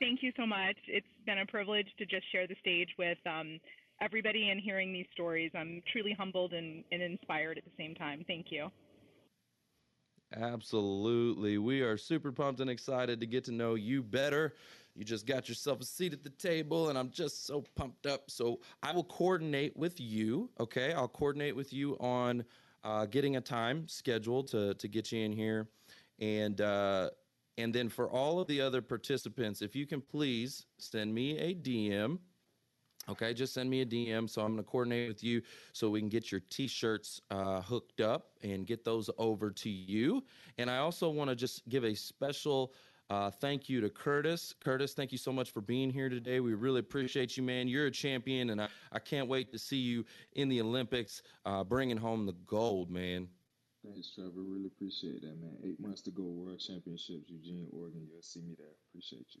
[0.00, 0.76] Thank you so much.
[0.88, 3.60] It's been a privilege to just share the stage with um,
[4.00, 5.52] everybody and hearing these stories.
[5.54, 8.24] I'm truly humbled and, and inspired at the same time.
[8.26, 8.70] Thank you.
[10.36, 11.58] Absolutely.
[11.58, 14.54] We are super pumped and excited to get to know you better.
[14.94, 18.30] You just got yourself a seat at the table, and I'm just so pumped up.
[18.30, 20.50] So I will coordinate with you.
[20.60, 22.44] Okay, I'll coordinate with you on
[22.84, 25.68] uh, getting a time scheduled to to get you in here,
[26.18, 27.10] and uh,
[27.56, 31.54] and then for all of the other participants, if you can please send me a
[31.54, 32.18] DM
[33.08, 34.30] Okay, just send me a DM.
[34.30, 35.42] So I'm going to coordinate with you
[35.72, 39.70] so we can get your t shirts uh, hooked up and get those over to
[39.70, 40.22] you.
[40.58, 42.72] And I also want to just give a special
[43.10, 44.54] uh, thank you to Curtis.
[44.58, 46.40] Curtis, thank you so much for being here today.
[46.40, 47.68] We really appreciate you, man.
[47.68, 51.62] You're a champion, and I, I can't wait to see you in the Olympics uh,
[51.62, 53.28] bringing home the gold, man.
[53.84, 54.30] Thanks, Trevor.
[54.36, 55.58] Really appreciate that, man.
[55.62, 58.06] Eight months to go, World Championships, Eugene, Oregon.
[58.10, 58.68] You'll see me there.
[58.88, 59.40] Appreciate you.